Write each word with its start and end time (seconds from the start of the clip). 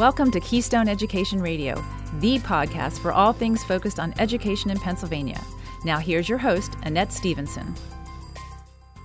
Welcome 0.00 0.30
to 0.30 0.40
Keystone 0.40 0.88
Education 0.88 1.42
Radio, 1.42 1.74
the 2.20 2.38
podcast 2.38 3.00
for 3.00 3.12
all 3.12 3.34
things 3.34 3.62
focused 3.62 4.00
on 4.00 4.14
education 4.18 4.70
in 4.70 4.78
Pennsylvania. 4.78 5.38
Now, 5.84 5.98
here's 5.98 6.26
your 6.26 6.38
host, 6.38 6.74
Annette 6.84 7.12
Stevenson. 7.12 7.74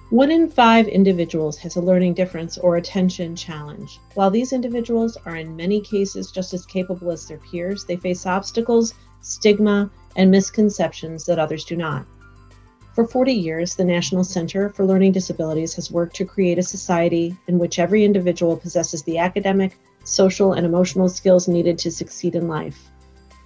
One 0.10 0.31
in 0.31 0.50
five 0.50 0.88
individuals 0.88 1.58
has 1.58 1.76
a 1.76 1.81
learning 1.81 2.13
difference 2.13 2.58
or 2.58 2.78
attention 2.78 3.35
challenge. 3.35 3.99
While 4.13 4.31
these 4.31 4.53
individuals 4.53 5.17
are 5.26 5.35
in 5.35 5.58
many 5.58 5.81
cases 5.81 6.31
just 6.31 6.53
as 6.53 6.66
capable 6.66 7.12
as 7.12 7.28
their 7.28 7.39
peers, 7.39 7.84
they 7.84 7.98
face 7.98 8.25
obstacles, 8.25 8.93
stigma, 9.20 9.92
and 10.16 10.31
misconceptions 10.31 11.25
that 11.25 11.39
others 11.39 11.66
do 11.66 11.75
not. 11.75 12.06
For 12.93 13.06
40 13.06 13.34
years, 13.34 13.75
the 13.75 13.84
National 13.84 14.24
Center 14.24 14.70
for 14.70 14.85
Learning 14.85 15.12
Disabilities 15.12 15.74
has 15.74 15.92
worked 15.92 16.16
to 16.16 16.23
create 16.23 16.57
a 16.57 16.63
society 16.63 17.35
in 17.49 17.59
which 17.59 17.80
every 17.80 18.05
individual 18.05 18.55
possesses 18.55 19.03
the 19.03 19.17
academic, 19.17 19.77
social, 20.05 20.54
and 20.54 20.66
emotional 20.66 21.09
skills 21.09 21.48
needed 21.48 21.77
to 21.80 21.91
succeed 21.91 22.36
in 22.36 22.48
life. 22.48 22.90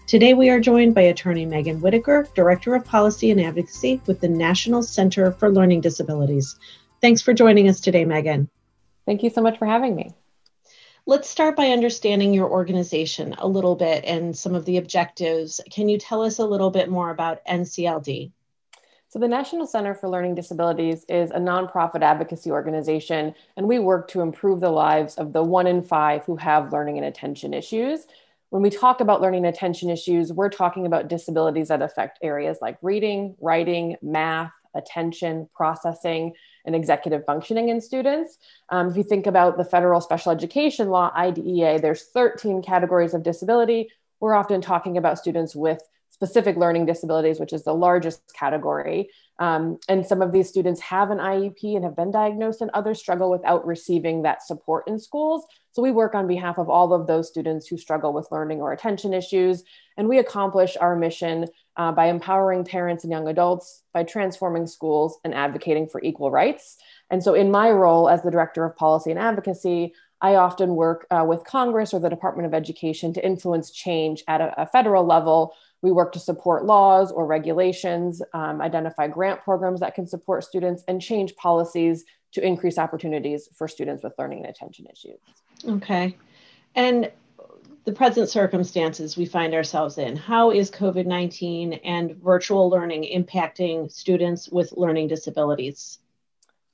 Today, 0.08 0.34
we 0.34 0.49
are 0.49 0.59
joined 0.59 0.95
by 0.95 1.02
attorney 1.02 1.45
Megan 1.45 1.82
Whitaker, 1.82 2.27
Director 2.35 2.76
of 2.76 2.85
Policy 2.85 3.32
and 3.32 3.41
Advocacy 3.41 4.02
with 4.05 4.20
the 4.20 4.30
National 4.30 4.84
Center 4.84 5.32
for 5.32 5.52
Learning 5.52 5.82
Disabilities. 5.82 6.58
Thanks 7.02 7.22
for 7.22 7.34
joining 7.34 7.68
us 7.68 7.80
today, 7.80 8.05
Megan. 8.05 8.49
Thank 9.05 9.23
you 9.23 9.30
so 9.30 9.41
much 9.41 9.58
for 9.58 9.66
having 9.66 9.95
me. 9.95 10.13
Let's 11.05 11.30
start 11.30 11.55
by 11.55 11.68
understanding 11.68 12.34
your 12.34 12.49
organization 12.49 13.34
a 13.38 13.48
little 13.48 13.76
bit 13.76 14.04
and 14.05 14.38
some 14.38 14.54
of 14.54 14.66
the 14.66 14.77
objectives. 14.77 15.60
Can 15.71 15.90
you 15.90 15.98
tell 15.98 16.21
us 16.21 16.40
a 16.40 16.46
little 16.46 16.70
bit 16.70 16.90
more 16.90 17.10
about 17.10 17.46
NCLD? 17.46 18.32
So, 19.12 19.18
the 19.18 19.27
National 19.27 19.66
Center 19.66 19.95
for 19.95 20.08
Learning 20.08 20.36
Disabilities 20.36 21.04
is 21.09 21.31
a 21.31 21.40
nonprofit 21.40 22.04
advocacy 22.04 22.52
organization, 22.52 23.34
and 23.58 23.68
we 23.68 23.80
work 23.80 24.08
to 24.09 24.22
improve 24.22 24.59
the 24.59 24.70
lives 24.70 25.16
of 25.16 25.34
the 25.34 25.41
one 25.41 25.66
in 25.66 25.82
five 25.82 26.26
who 26.26 26.35
have 26.35 26.71
learning 26.71 26.98
and 26.98 27.07
attention 27.07 27.51
issues. 27.51 28.05
When 28.51 28.62
we 28.62 28.70
talk 28.70 29.01
about 29.01 29.20
learning 29.20 29.48
and 29.48 29.55
attention 29.55 29.90
issues, 29.90 30.32
we're 30.32 30.51
talking 30.51 30.85
about 30.85 31.07
disabilities 31.07 31.70
that 31.70 31.82
affect 31.82 32.20
areas 32.21 32.60
like 32.62 32.77
reading, 32.84 33.35
writing, 33.41 33.96
math, 34.04 34.51
attention, 34.76 35.49
processing, 35.55 36.34
and 36.68 36.76
executive 36.76 37.26
functioning 37.26 37.70
in 37.70 37.82
students. 37.82 38.38
Um, 38.70 38.91
if 38.91 38.96
you 38.98 39.04
think 39.04 39.26
about 39.26 39.57
the 39.57 39.66
federal 39.66 40.01
special 40.01 40.32
education 40.32 40.90
law, 40.90 41.12
IDEA, 41.16 41.79
there's 41.79 42.04
13 42.10 42.62
categories 42.62 43.16
of 43.16 43.23
disability. 43.23 43.90
We're 44.20 44.35
often 44.35 44.62
talking 44.62 44.98
about 44.98 45.18
students 45.18 45.55
with 45.55 45.82
specific 46.20 46.57
learning 46.57 46.85
disabilities, 46.85 47.39
which 47.39 47.53
is 47.53 47.63
the 47.63 47.73
largest 47.73 48.21
category. 48.34 49.09
Um, 49.39 49.79
and 49.87 50.05
some 50.05 50.21
of 50.21 50.34
these 50.34 50.49
students 50.49 50.81
have 50.81 51.11
an 51.11 51.17
IEP 51.20 51.77
and 51.77 51.85
have 51.85 51.95
been 51.95 52.11
diagnosed, 52.11 52.59
and 52.59 52.70
others 52.73 52.99
struggle 52.99 53.31
without 53.31 53.65
receiving 53.65 54.23
that 54.23 54.43
support 54.43 54.85
in 54.85 54.99
schools. 54.99 55.45
So 55.71 55.81
we 55.81 55.91
work 55.91 56.15
on 56.15 56.27
behalf 56.27 56.57
of 56.57 56.70
all 56.70 56.93
of 56.93 57.07
those 57.07 57.29
students 57.29 57.67
who 57.67 57.77
struggle 57.77 58.11
with 58.11 58.27
learning 58.34 58.59
or 58.59 58.73
attention 58.73 59.13
issues. 59.13 59.63
And 59.95 60.09
we 60.09 60.17
accomplish 60.17 60.76
our 60.81 60.93
mission 60.93 61.45
uh, 61.77 61.93
by 61.93 62.07
empowering 62.07 62.65
parents 62.65 63.05
and 63.05 63.11
young 63.11 63.29
adults, 63.29 63.83
by 63.93 64.03
transforming 64.03 64.67
schools, 64.67 65.19
and 65.23 65.33
advocating 65.33 65.88
for 65.88 66.03
equal 66.03 66.31
rights. 66.31 66.75
And 67.09 67.23
so, 67.23 67.33
in 67.33 67.50
my 67.50 67.72
role 67.72 68.09
as 68.09 68.23
the 68.23 68.31
Director 68.31 68.66
of 68.66 68.75
Policy 68.75 69.09
and 69.09 69.19
Advocacy, 69.19 69.94
I 70.22 70.35
often 70.35 70.75
work 70.75 71.07
uh, 71.09 71.23
with 71.25 71.45
Congress 71.45 71.94
or 71.94 72.01
the 72.01 72.09
Department 72.09 72.45
of 72.45 72.53
Education 72.53 73.13
to 73.13 73.25
influence 73.25 73.72
change 73.72 74.22
at 74.28 74.41
a, 74.41 74.63
a 74.63 74.67
federal 74.67 75.06
level 75.06 75.53
we 75.81 75.91
work 75.91 76.12
to 76.13 76.19
support 76.19 76.66
laws 76.66 77.12
or 77.12 77.25
regulations, 77.25 78.22
um, 78.34 78.62
identify 78.62 79.08
grant 79.08 79.41
programs 79.41 79.80
that 79.80 79.96
can 79.96 80.06
support 80.06 80.44
students, 80.44 80.84
and 80.88 81.02
change 81.02 81.35
policies 81.35 82.06
to 82.34 82.46
increase 82.46 82.78
opportunities 82.78 83.50
for 83.56 83.68
students 83.68 84.03
with 84.03 84.13
learning 84.19 84.40
and 84.40 84.50
attention 84.50 84.85
issues. 84.91 85.19
Okay. 85.68 86.18
And 86.75 87.12
the 87.85 87.91
present 87.94 88.30
circumstances 88.30 89.18
we 89.18 89.25
find 89.25 89.53
ourselves 89.53 89.97
in, 89.97 90.16
how 90.16 90.51
is 90.51 90.69
COVID 90.69 91.06
19 91.06 91.73
and 91.73 92.16
virtual 92.18 92.69
learning 92.69 93.03
impacting 93.03 93.91
students 93.91 94.50
with 94.50 94.72
learning 94.73 95.07
disabilities? 95.07 96.00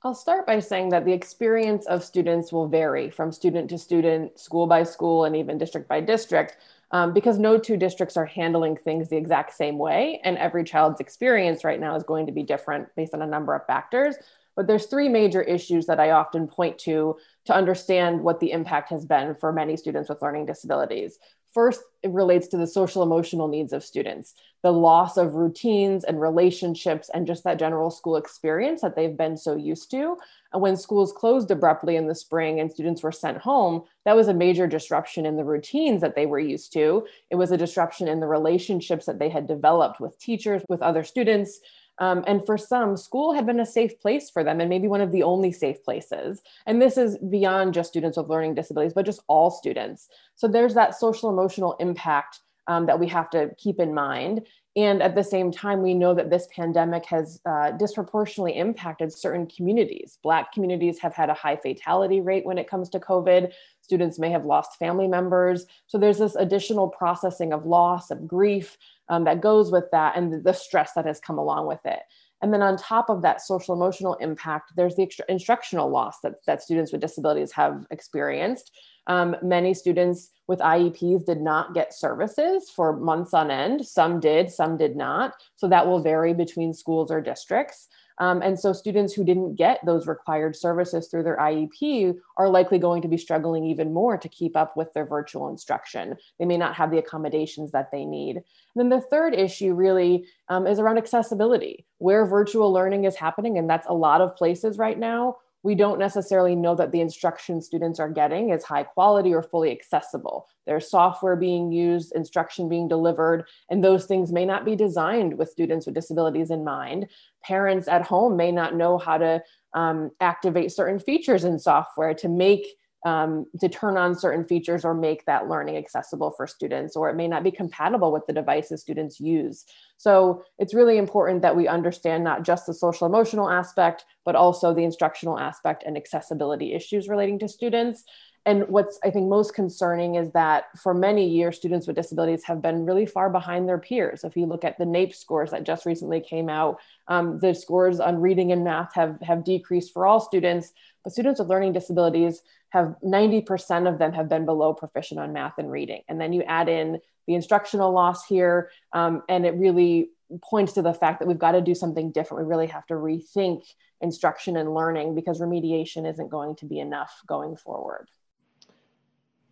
I'll 0.02 0.14
start 0.14 0.46
by 0.46 0.60
saying 0.60 0.90
that 0.90 1.04
the 1.04 1.12
experience 1.12 1.86
of 1.86 2.04
students 2.04 2.52
will 2.52 2.68
vary 2.68 3.10
from 3.10 3.32
student 3.32 3.70
to 3.70 3.78
student, 3.78 4.38
school 4.38 4.66
by 4.66 4.82
school, 4.82 5.24
and 5.24 5.34
even 5.34 5.58
district 5.58 5.88
by 5.88 6.00
district 6.00 6.58
um, 6.90 7.12
because 7.12 7.38
no 7.38 7.58
two 7.58 7.76
districts 7.76 8.16
are 8.16 8.26
handling 8.26 8.76
things 8.76 9.08
the 9.08 9.16
exact 9.16 9.54
same 9.54 9.78
way 9.78 10.20
and 10.24 10.38
every 10.38 10.64
child's 10.64 11.00
experience 11.00 11.64
right 11.64 11.80
now 11.80 11.96
is 11.96 12.02
going 12.02 12.26
to 12.26 12.32
be 12.32 12.42
different 12.42 12.88
based 12.96 13.14
on 13.14 13.22
a 13.22 13.26
number 13.26 13.54
of 13.54 13.66
factors. 13.66 14.16
But 14.54 14.66
there's 14.66 14.86
three 14.86 15.08
major 15.08 15.42
issues 15.42 15.86
that 15.86 16.00
i 16.00 16.10
often 16.12 16.48
point 16.48 16.78
to 16.80 17.16
to 17.44 17.54
understand 17.54 18.20
what 18.22 18.40
the 18.40 18.52
impact 18.52 18.90
has 18.90 19.04
been 19.04 19.34
for 19.34 19.52
many 19.52 19.76
students 19.76 20.08
with 20.08 20.22
learning 20.22 20.46
disabilities. 20.46 21.18
First, 21.52 21.80
it 22.02 22.10
relates 22.10 22.48
to 22.48 22.58
the 22.58 22.66
social 22.66 23.02
emotional 23.02 23.48
needs 23.48 23.72
of 23.72 23.84
students, 23.84 24.34
the 24.66 24.72
loss 24.72 25.16
of 25.16 25.36
routines 25.36 26.02
and 26.02 26.20
relationships, 26.20 27.08
and 27.14 27.24
just 27.24 27.44
that 27.44 27.56
general 27.56 27.88
school 27.88 28.16
experience 28.16 28.80
that 28.80 28.96
they've 28.96 29.16
been 29.16 29.36
so 29.36 29.54
used 29.54 29.92
to. 29.92 30.16
And 30.52 30.60
when 30.60 30.76
schools 30.76 31.12
closed 31.12 31.52
abruptly 31.52 31.94
in 31.94 32.08
the 32.08 32.16
spring 32.16 32.58
and 32.58 32.68
students 32.68 33.00
were 33.00 33.12
sent 33.12 33.38
home, 33.38 33.84
that 34.04 34.16
was 34.16 34.26
a 34.26 34.34
major 34.34 34.66
disruption 34.66 35.24
in 35.24 35.36
the 35.36 35.44
routines 35.44 36.00
that 36.00 36.16
they 36.16 36.26
were 36.26 36.40
used 36.40 36.72
to. 36.72 37.06
It 37.30 37.36
was 37.36 37.52
a 37.52 37.56
disruption 37.56 38.08
in 38.08 38.18
the 38.18 38.26
relationships 38.26 39.06
that 39.06 39.20
they 39.20 39.28
had 39.28 39.46
developed 39.46 40.00
with 40.00 40.18
teachers, 40.18 40.64
with 40.68 40.82
other 40.82 41.04
students. 41.04 41.60
Um, 41.98 42.24
and 42.26 42.44
for 42.44 42.58
some, 42.58 42.96
school 42.96 43.34
had 43.34 43.46
been 43.46 43.60
a 43.60 43.64
safe 43.64 44.00
place 44.00 44.30
for 44.30 44.42
them 44.42 44.60
and 44.60 44.68
maybe 44.68 44.88
one 44.88 45.00
of 45.00 45.12
the 45.12 45.22
only 45.22 45.52
safe 45.52 45.84
places. 45.84 46.42
And 46.66 46.82
this 46.82 46.98
is 46.98 47.18
beyond 47.18 47.72
just 47.72 47.90
students 47.90 48.16
with 48.16 48.28
learning 48.28 48.56
disabilities, 48.56 48.94
but 48.94 49.06
just 49.06 49.22
all 49.28 49.52
students. 49.52 50.08
So 50.34 50.48
there's 50.48 50.74
that 50.74 50.96
social 50.96 51.30
emotional 51.30 51.76
impact 51.78 52.40
um, 52.68 52.86
that 52.86 52.98
we 52.98 53.06
have 53.08 53.30
to 53.30 53.50
keep 53.58 53.80
in 53.80 53.94
mind. 53.94 54.46
And 54.76 55.02
at 55.02 55.14
the 55.14 55.24
same 55.24 55.50
time, 55.50 55.80
we 55.80 55.94
know 55.94 56.12
that 56.12 56.28
this 56.28 56.48
pandemic 56.54 57.06
has 57.06 57.40
uh, 57.46 57.70
disproportionately 57.72 58.58
impacted 58.58 59.10
certain 59.10 59.46
communities. 59.46 60.18
Black 60.22 60.52
communities 60.52 60.98
have 60.98 61.14
had 61.14 61.30
a 61.30 61.34
high 61.34 61.56
fatality 61.56 62.20
rate 62.20 62.44
when 62.44 62.58
it 62.58 62.68
comes 62.68 62.90
to 62.90 63.00
COVID. 63.00 63.52
Students 63.80 64.18
may 64.18 64.30
have 64.30 64.44
lost 64.44 64.78
family 64.78 65.08
members. 65.08 65.64
So 65.86 65.96
there's 65.96 66.18
this 66.18 66.34
additional 66.34 66.88
processing 66.88 67.54
of 67.54 67.64
loss, 67.64 68.10
of 68.10 68.26
grief 68.26 68.76
um, 69.08 69.24
that 69.24 69.40
goes 69.40 69.72
with 69.72 69.84
that, 69.92 70.14
and 70.16 70.44
the 70.44 70.52
stress 70.52 70.92
that 70.92 71.06
has 71.06 71.20
come 71.20 71.38
along 71.38 71.66
with 71.66 71.80
it. 71.86 72.00
And 72.42 72.52
then 72.52 72.60
on 72.60 72.76
top 72.76 73.08
of 73.08 73.22
that 73.22 73.40
social 73.40 73.74
emotional 73.74 74.14
impact, 74.16 74.72
there's 74.76 74.96
the 74.96 75.10
instructional 75.28 75.88
loss 75.88 76.20
that, 76.20 76.44
that 76.46 76.62
students 76.62 76.92
with 76.92 77.00
disabilities 77.00 77.52
have 77.52 77.86
experienced. 77.90 78.72
Um, 79.06 79.36
many 79.42 79.74
students 79.74 80.30
with 80.48 80.60
IEPs 80.60 81.24
did 81.24 81.40
not 81.40 81.74
get 81.74 81.94
services 81.94 82.70
for 82.70 82.96
months 82.96 83.34
on 83.34 83.50
end. 83.50 83.86
Some 83.86 84.20
did, 84.20 84.50
some 84.50 84.76
did 84.76 84.96
not. 84.96 85.32
So 85.56 85.68
that 85.68 85.86
will 85.86 86.00
vary 86.00 86.34
between 86.34 86.72
schools 86.72 87.10
or 87.10 87.20
districts. 87.20 87.88
Um, 88.18 88.40
and 88.40 88.58
so 88.58 88.72
students 88.72 89.12
who 89.12 89.24
didn't 89.24 89.56
get 89.56 89.84
those 89.84 90.06
required 90.06 90.56
services 90.56 91.08
through 91.08 91.24
their 91.24 91.36
IEP 91.36 92.16
are 92.38 92.48
likely 92.48 92.78
going 92.78 93.02
to 93.02 93.08
be 93.08 93.18
struggling 93.18 93.64
even 93.64 93.92
more 93.92 94.16
to 94.16 94.28
keep 94.28 94.56
up 94.56 94.76
with 94.76 94.92
their 94.94 95.04
virtual 95.04 95.48
instruction. 95.48 96.16
They 96.38 96.46
may 96.46 96.56
not 96.56 96.74
have 96.76 96.90
the 96.90 96.98
accommodations 96.98 97.72
that 97.72 97.90
they 97.92 98.06
need. 98.06 98.36
And 98.36 98.44
then 98.74 98.88
the 98.88 99.02
third 99.02 99.34
issue 99.34 99.74
really 99.74 100.26
um, 100.48 100.66
is 100.66 100.78
around 100.78 100.96
accessibility, 100.96 101.84
where 101.98 102.24
virtual 102.24 102.72
learning 102.72 103.04
is 103.04 103.16
happening, 103.16 103.58
and 103.58 103.68
that's 103.68 103.86
a 103.86 103.92
lot 103.92 104.22
of 104.22 104.36
places 104.36 104.78
right 104.78 104.98
now 104.98 105.36
we 105.62 105.74
don't 105.74 105.98
necessarily 105.98 106.54
know 106.54 106.74
that 106.74 106.92
the 106.92 107.00
instruction 107.00 107.60
students 107.60 107.98
are 107.98 108.08
getting 108.08 108.50
is 108.50 108.64
high 108.64 108.84
quality 108.84 109.34
or 109.34 109.42
fully 109.42 109.72
accessible. 109.72 110.46
There's 110.66 110.90
software 110.90 111.36
being 111.36 111.72
used, 111.72 112.12
instruction 112.14 112.68
being 112.68 112.88
delivered, 112.88 113.44
and 113.70 113.82
those 113.82 114.06
things 114.06 114.32
may 114.32 114.44
not 114.44 114.64
be 114.64 114.76
designed 114.76 115.36
with 115.36 115.50
students 115.50 115.86
with 115.86 115.94
disabilities 115.94 116.50
in 116.50 116.64
mind. 116.64 117.08
Parents 117.42 117.88
at 117.88 118.02
home 118.02 118.36
may 118.36 118.52
not 118.52 118.74
know 118.76 118.98
how 118.98 119.18
to 119.18 119.42
um, 119.74 120.10
activate 120.20 120.72
certain 120.72 120.98
features 120.98 121.44
in 121.44 121.58
software 121.58 122.14
to 122.14 122.28
make 122.28 122.66
um, 123.06 123.46
to 123.60 123.68
turn 123.68 123.96
on 123.96 124.18
certain 124.18 124.44
features 124.44 124.84
or 124.84 124.92
make 124.92 125.24
that 125.26 125.48
learning 125.48 125.76
accessible 125.76 126.32
for 126.32 126.44
students, 126.44 126.96
or 126.96 127.08
it 127.08 127.14
may 127.14 127.28
not 127.28 127.44
be 127.44 127.52
compatible 127.52 128.10
with 128.10 128.26
the 128.26 128.32
devices 128.32 128.80
students 128.80 129.20
use. 129.20 129.64
So 129.96 130.42
it's 130.58 130.74
really 130.74 130.98
important 130.98 131.40
that 131.42 131.54
we 131.54 131.68
understand 131.68 132.24
not 132.24 132.42
just 132.42 132.66
the 132.66 132.74
social 132.74 133.06
emotional 133.06 133.48
aspect, 133.48 134.04
but 134.24 134.34
also 134.34 134.74
the 134.74 134.82
instructional 134.82 135.38
aspect 135.38 135.84
and 135.86 135.96
accessibility 135.96 136.74
issues 136.74 137.08
relating 137.08 137.38
to 137.38 137.48
students. 137.48 138.02
And 138.44 138.68
what's 138.68 138.98
I 139.04 139.10
think 139.10 139.28
most 139.28 139.54
concerning 139.54 140.16
is 140.16 140.32
that 140.32 140.64
for 140.76 140.92
many 140.92 141.28
years, 141.28 141.56
students 141.56 141.86
with 141.86 141.96
disabilities 141.96 142.44
have 142.44 142.60
been 142.60 142.86
really 142.86 143.06
far 143.06 143.30
behind 143.30 143.68
their 143.68 143.78
peers. 143.78 144.24
If 144.24 144.36
you 144.36 144.46
look 144.46 144.64
at 144.64 144.78
the 144.78 144.84
NAEP 144.84 145.14
scores 145.14 145.50
that 145.52 145.64
just 145.64 145.86
recently 145.86 146.20
came 146.20 146.48
out, 146.48 146.78
um, 147.06 147.38
the 147.40 147.54
scores 147.54 147.98
on 148.00 148.20
reading 148.20 148.50
and 148.52 148.64
math 148.64 148.94
have, 148.94 149.20
have 149.20 149.44
decreased 149.44 149.92
for 149.92 150.06
all 150.06 150.20
students, 150.20 150.72
but 151.02 151.12
students 151.12 151.40
with 151.40 151.48
learning 151.48 151.72
disabilities 151.72 152.42
have 152.76 152.96
90% 153.02 153.90
of 153.90 153.98
them 153.98 154.12
have 154.12 154.28
been 154.28 154.44
below 154.44 154.74
proficient 154.74 155.20
on 155.20 155.32
math 155.32 155.58
and 155.58 155.70
reading. 155.70 156.02
And 156.08 156.20
then 156.20 156.32
you 156.32 156.42
add 156.42 156.68
in 156.68 157.00
the 157.26 157.34
instructional 157.34 157.92
loss 157.92 158.26
here, 158.26 158.70
um, 158.92 159.22
and 159.28 159.46
it 159.46 159.54
really 159.54 160.10
points 160.42 160.74
to 160.74 160.82
the 160.82 160.92
fact 160.92 161.20
that 161.20 161.28
we've 161.28 161.38
got 161.38 161.52
to 161.52 161.60
do 161.60 161.74
something 161.74 162.12
different. 162.12 162.44
We 162.44 162.50
really 162.50 162.66
have 162.66 162.86
to 162.86 162.94
rethink 162.94 163.62
instruction 164.00 164.56
and 164.56 164.74
learning 164.74 165.14
because 165.14 165.40
remediation 165.40 166.08
isn't 166.08 166.28
going 166.28 166.56
to 166.56 166.66
be 166.66 166.78
enough 166.78 167.22
going 167.26 167.56
forward. 167.56 168.08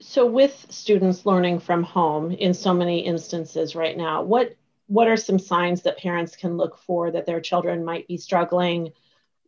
So, 0.00 0.26
with 0.26 0.67
students 0.71 1.25
learning 1.25 1.61
from 1.61 1.82
home 1.82 2.32
in 2.32 2.53
so 2.53 2.75
many 2.75 3.00
instances 3.00 3.75
right 3.75 3.97
now, 3.97 4.23
what 4.23 4.56
what 4.87 5.09
are 5.09 5.17
some 5.17 5.38
signs 5.38 5.82
that 5.82 5.97
parents 5.97 6.37
can 6.37 6.56
look 6.56 6.79
for 6.79 7.11
that 7.11 7.25
their 7.25 7.41
children 7.41 7.85
might 7.85 8.06
be 8.06 8.19
struggling 8.19 8.93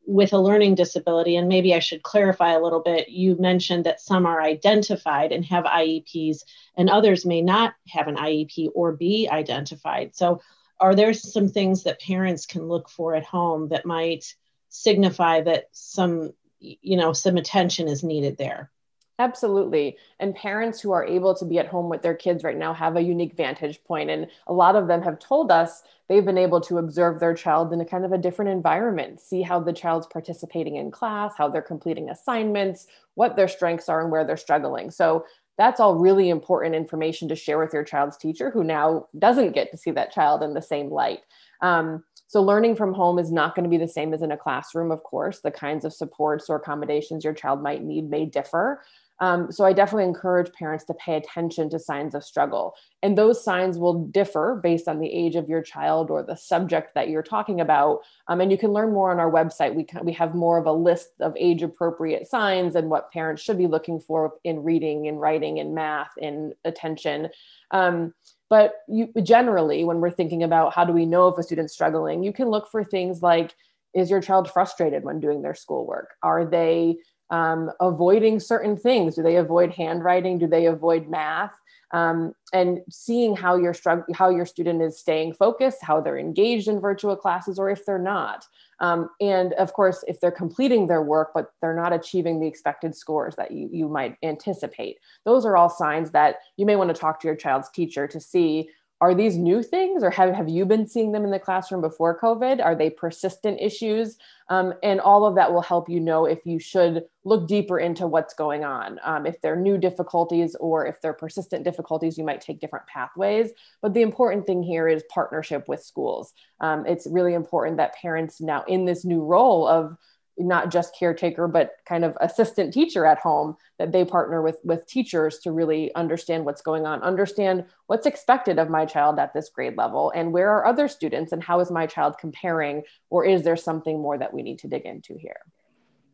with 0.07 0.33
a 0.33 0.39
learning 0.39 0.75
disability? 0.75 1.37
And 1.37 1.49
maybe 1.49 1.75
I 1.75 1.81
should 1.81 2.03
clarify 2.03 2.53
a 2.53 2.61
little 2.61 2.81
bit. 2.81 3.09
You 3.09 3.37
mentioned 3.39 3.85
that 3.85 4.01
some 4.01 4.27
are 4.27 4.41
identified 4.41 5.33
and 5.33 5.45
have 5.47 5.65
IEPs, 5.65 6.43
and 6.77 6.89
others 6.89 7.27
may 7.27 7.43
not 7.43 7.75
have 7.89 8.09
an 8.09 8.17
IEP 8.17 8.71
or 8.75 8.93
be 8.93 9.29
identified. 9.29 10.15
So, 10.15 10.41
are 10.79 10.95
there 10.95 11.15
some 11.15 11.49
things 11.49 11.85
that 11.85 12.01
parents 12.01 12.45
can 12.45 12.69
look 12.69 12.91
for 12.91 13.15
at 13.15 13.25
home 13.25 13.69
that 13.69 13.87
might 13.87 14.35
signify 14.69 15.41
that 15.41 15.69
some, 15.73 16.33
you 16.61 16.99
know, 16.99 17.15
some 17.15 17.39
attention 17.39 17.89
is 17.89 18.05
needed 18.05 18.37
there? 18.37 18.71
Absolutely. 19.19 19.97
And 20.21 20.35
parents 20.35 20.81
who 20.81 20.93
are 20.93 21.05
able 21.05 21.35
to 21.37 21.45
be 21.47 21.59
at 21.59 21.69
home 21.69 21.89
with 21.89 22.03
their 22.03 22.15
kids 22.15 22.45
right 22.45 22.57
now 22.57 22.75
have 22.75 22.97
a 22.97 23.01
unique 23.01 23.35
vantage 23.35 23.83
point. 23.85 24.11
And 24.11 24.27
a 24.47 24.53
lot 24.53 24.77
of 24.77 24.89
them 24.89 25.01
have 25.03 25.19
told 25.19 25.51
us 25.51 25.83
they've 26.09 26.25
been 26.25 26.37
able 26.37 26.61
to 26.63 26.77
observe 26.77 27.19
their 27.19 27.33
child 27.33 27.73
in 27.73 27.81
a 27.81 27.85
kind 27.87 28.05
of 28.05 28.13
a 28.13 28.19
different 28.19 28.51
environment, 28.51 29.21
see 29.21 29.41
how 29.41 29.59
the 29.59 29.73
child's 29.73 30.07
participating 30.07 30.77
in 30.77 30.91
class, 30.91 31.33
how 31.37 31.49
they're 31.49 31.63
completing 31.63 32.11
assignments, 32.11 32.89
what 33.15 33.37
their 33.37 33.49
strengths 33.49 33.89
are, 33.89 34.03
and 34.03 34.11
where 34.11 34.25
they're 34.25 34.37
struggling. 34.37 34.91
So 34.91 35.25
that's 35.57 35.81
all 35.81 35.95
really 35.95 36.29
important 36.29 36.75
information 36.75 37.29
to 37.29 37.37
share 37.37 37.59
with 37.59 37.73
your 37.73 37.85
child's 37.85 38.19
teacher 38.19 38.51
who 38.51 38.63
now 38.63 39.07
doesn't 39.19 39.53
get 39.53 39.71
to 39.71 39.79
see 39.79 39.91
that 39.93 40.13
child 40.13 40.43
in 40.43 40.53
the 40.53 40.61
same 40.61 40.91
light. 40.91 41.21
Um, 41.63 42.05
so, 42.29 42.43
learning 42.43 42.75
from 42.77 42.93
home 42.93 43.19
is 43.19 43.31
not 43.31 43.55
going 43.55 43.65
to 43.65 43.71
be 43.71 43.79
the 43.79 43.89
same 43.89 44.13
as 44.13 44.21
in 44.21 44.33
a 44.33 44.37
classroom, 44.37 44.91
of 44.91 45.03
course. 45.05 45.41
The 45.41 45.51
kinds 45.51 45.85
of 45.85 45.95
supports 45.95 46.51
or 46.51 46.57
accommodations 46.57 47.25
your 47.25 47.33
child 47.33 47.63
might 47.63 47.83
need 47.83 48.11
may 48.11 48.27
differ. 48.27 48.83
Um, 49.21 49.51
so 49.51 49.65
I 49.65 49.73
definitely 49.73 50.05
encourage 50.05 50.53
parents 50.53 50.85
to 50.87 50.95
pay 50.95 51.17
attention 51.17 51.71
to 51.71 51.79
signs 51.79 52.15
of 52.15 52.25
struggle. 52.25 52.75
And 53.03 53.17
those 53.17 53.43
signs 53.43 53.79
will 53.79 54.05
differ 54.07 54.61
based 54.63 54.89
on 54.89 55.01
the 55.01 55.13
age 55.13 55.37
of 55.37 55.49
your 55.49 55.63
child 55.63 56.11
or 56.11 56.23
the 56.23 56.37
subject 56.37 56.95
that 56.95 57.09
you're 57.09 57.23
talking 57.23 57.61
about. 57.61 58.01
Um, 58.29 58.41
and 58.41 58.51
you 58.51 58.59
can 58.59 58.73
learn 58.73 58.93
more 58.93 59.11
on 59.11 59.19
our 59.21 59.31
website. 59.31 59.75
We, 59.75 59.87
we 60.03 60.13
have 60.13 60.35
more 60.35 60.59
of 60.59 60.67
a 60.67 60.73
list 60.73 61.09
of 61.21 61.35
age 61.39 61.63
appropriate 61.63 62.29
signs 62.29 62.75
and 62.75 62.91
what 62.91 63.13
parents 63.13 63.43
should 63.43 63.59
be 63.59 63.67
looking 63.67 64.01
for 64.01 64.35
in 64.45 64.63
reading, 64.63 65.07
in 65.07 65.17
writing, 65.17 65.59
in 65.59 65.75
math, 65.75 66.11
in 66.19 66.53
attention. 66.65 67.29
Um, 67.71 68.13
but 68.49 68.75
you 68.89 69.13
generally, 69.23 69.83
when 69.85 70.01
we're 70.01 70.11
thinking 70.11 70.43
about 70.43 70.73
how 70.73 70.85
do 70.85 70.93
we 70.93 71.07
know 71.07 71.29
if 71.29 71.39
a 71.39 71.43
student's 71.43 71.73
struggling, 71.73 72.23
you 72.23 72.33
can 72.33 72.49
look 72.49 72.71
for 72.71 72.85
things 72.85 73.23
like 73.23 73.55
is 73.97 74.11
your 74.11 74.21
child 74.21 74.51
frustrated 74.51 75.05
when 75.05 75.21
doing 75.21 75.41
their 75.41 75.55
schoolwork? 75.55 76.11
Are 76.23 76.45
they 76.45 76.99
um, 77.31 77.71
avoiding 77.81 78.41
certain 78.41 78.77
things. 78.77 79.17
Do 79.17 79.23
they 79.23 79.37
avoid 79.37 79.73
handwriting? 79.73 80.39
Do 80.39 80.47
they 80.47 80.67
avoid 80.67 81.09
math? 81.09 81.53
Um, 81.93 82.35
and 82.53 82.81
seeing 82.91 83.37
how 83.37 83.57
your 83.57 83.75
how 84.13 84.29
your 84.29 84.45
student 84.45 84.83
is 84.83 84.99
staying 84.99 85.35
focused, 85.35 85.79
how 85.83 86.01
they're 86.01 86.19
engaged 86.19 86.67
in 86.67 86.81
virtual 86.81 87.17
classes, 87.17 87.59
or 87.59 87.71
if 87.71 87.87
they're 87.87 87.99
not. 87.99 88.45
Um, 88.81 89.09
and 89.21 89.53
of 89.55 89.73
course, 89.73 90.05
if 90.09 90.21
they're 90.21 90.31
completing 90.33 90.87
their 90.87 91.03
work 91.03 91.31
but 91.33 91.53
they're 91.61 91.77
not 91.77 91.93
achieving 91.93 92.41
the 92.41 92.47
expected 92.47 92.95
scores 92.95 93.37
that 93.37 93.53
you 93.53 93.69
you 93.73 93.89
might 93.89 94.17
anticipate, 94.25 94.99
those 95.25 95.47
are 95.47 95.57
all 95.57 95.71
signs 95.71 96.11
that 96.11 96.37
you 96.57 96.67
may 96.67 96.77
want 96.77 96.95
to 96.95 97.01
talk 97.01 97.21
to 97.21 97.29
your 97.29 97.37
child's 97.37 97.71
teacher 97.71 98.09
to 98.09 98.21
see 98.21 98.69
are 99.01 99.15
these 99.15 99.37
new 99.37 99.63
things 99.63 100.03
or 100.03 100.11
have, 100.11 100.35
have 100.35 100.49
you 100.49 100.65
been 100.65 100.87
seeing 100.87 101.13
them 101.13 101.25
in 101.25 101.31
the 101.31 101.39
classroom 101.39 101.83
before 101.83 102.19
covid? 102.19 102.65
Are 102.65 102.75
they 102.75 102.89
persistent 102.89 103.61
issues? 103.61 104.17
Um, 104.49 104.73
and 104.83 105.01
all 105.01 105.27
of 105.27 105.35
that 105.35 105.53
will 105.53 105.61
help 105.61 105.89
you 105.89 106.01
know 106.01 106.25
if 106.25 106.47
you 106.47 106.59
should 106.59 107.05
look 107.25 107.47
deeper 107.47 107.79
into 107.79 108.07
what's 108.07 108.33
going 108.33 108.65
on 108.65 108.99
um, 109.05 109.27
if 109.27 109.41
they're 109.41 109.57
new 109.57 109.77
difficulties 109.77 110.55
or 110.61 110.87
if 110.87 111.01
they're 111.03 111.13
persistent 111.13 111.65
difficulties 111.65 112.17
you 112.17 112.25
might 112.25 112.41
take 112.41 112.61
different 112.61 112.87
pathways. 112.87 113.51
But 113.83 113.93
the 113.93 114.03
important 114.03 114.47
thing 114.47 114.63
here 114.63 114.89
is 114.89 115.03
partnership 115.11 115.69
with 115.69 115.83
schools. 115.83 116.33
Um, 116.61 116.87
it's 116.87 117.07
really 117.07 117.35
important 117.35 117.77
that 117.77 117.97
parents 117.97 118.41
now 118.41 118.65
in 118.67 118.87
this 118.87 119.05
new 119.05 119.23
role 119.23 119.67
of 119.67 119.97
not 120.39 120.71
just 120.71 120.95
caretaker 120.95 121.49
but 121.49 121.77
kind 121.87 122.05
of 122.05 122.17
assistant 122.21 122.73
teacher 122.73 123.07
at 123.07 123.19
home 123.19 123.57
that 123.79 123.93
they 123.93 124.05
partner 124.05 124.43
with 124.43 124.59
with 124.65 124.87
teachers 124.87 125.39
to 125.39 125.53
really 125.53 125.95
understand 125.95 126.45
what's 126.45 126.63
going 126.63 126.87
on 126.87 127.03
understand 127.03 127.65
what's 127.87 128.07
expected 128.07 128.59
of 128.59 128.69
my 128.69 128.85
child 128.85 129.19
at 129.19 129.33
this 129.33 129.49
grade 129.49 129.77
level 129.77 130.13
and 130.15 130.33
where 130.33 130.51
are 130.51 130.67
other 130.67 130.89
students 130.89 131.33
and 131.33 131.43
how 131.43 131.61
is 131.61 131.71
my 131.71 131.87
child 131.87 132.17
comparing 132.19 132.83
or 133.11 133.25
is 133.25 133.43
there 133.43 133.57
something 133.57 134.01
more 134.01 134.19
that 134.19 134.33
we 134.33 134.43
need 134.43 134.59
to 134.59 134.69
dig 134.69 134.83
into 134.83 135.17
here? 135.17 135.41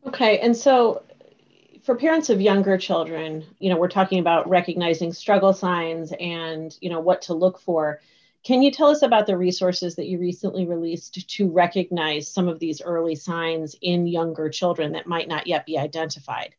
Okay 0.05 0.39
and 0.39 0.55
so 0.55 1.03
for 1.83 1.95
parents 1.95 2.29
of 2.29 2.39
younger 2.39 2.77
children 2.77 3.43
you 3.59 3.69
know 3.69 3.77
we're 3.77 3.89
talking 3.89 4.19
about 4.19 4.47
recognizing 4.47 5.11
struggle 5.11 5.53
signs 5.53 6.13
and 6.19 6.77
you 6.81 6.89
know 6.89 6.99
what 6.99 7.21
to 7.21 7.33
look 7.33 7.59
for 7.59 7.99
can 8.43 8.61
you 8.61 8.71
tell 8.71 8.89
us 8.89 9.01
about 9.01 9.25
the 9.25 9.37
resources 9.37 9.95
that 9.95 10.07
you 10.07 10.19
recently 10.19 10.65
released 10.65 11.29
to 11.29 11.49
recognize 11.49 12.27
some 12.27 12.47
of 12.47 12.59
these 12.59 12.81
early 12.81 13.15
signs 13.15 13.75
in 13.81 14.05
younger 14.05 14.49
children 14.49 14.91
that 14.93 15.07
might 15.07 15.27
not 15.27 15.47
yet 15.47 15.65
be 15.65 15.77
identified? 15.77 16.55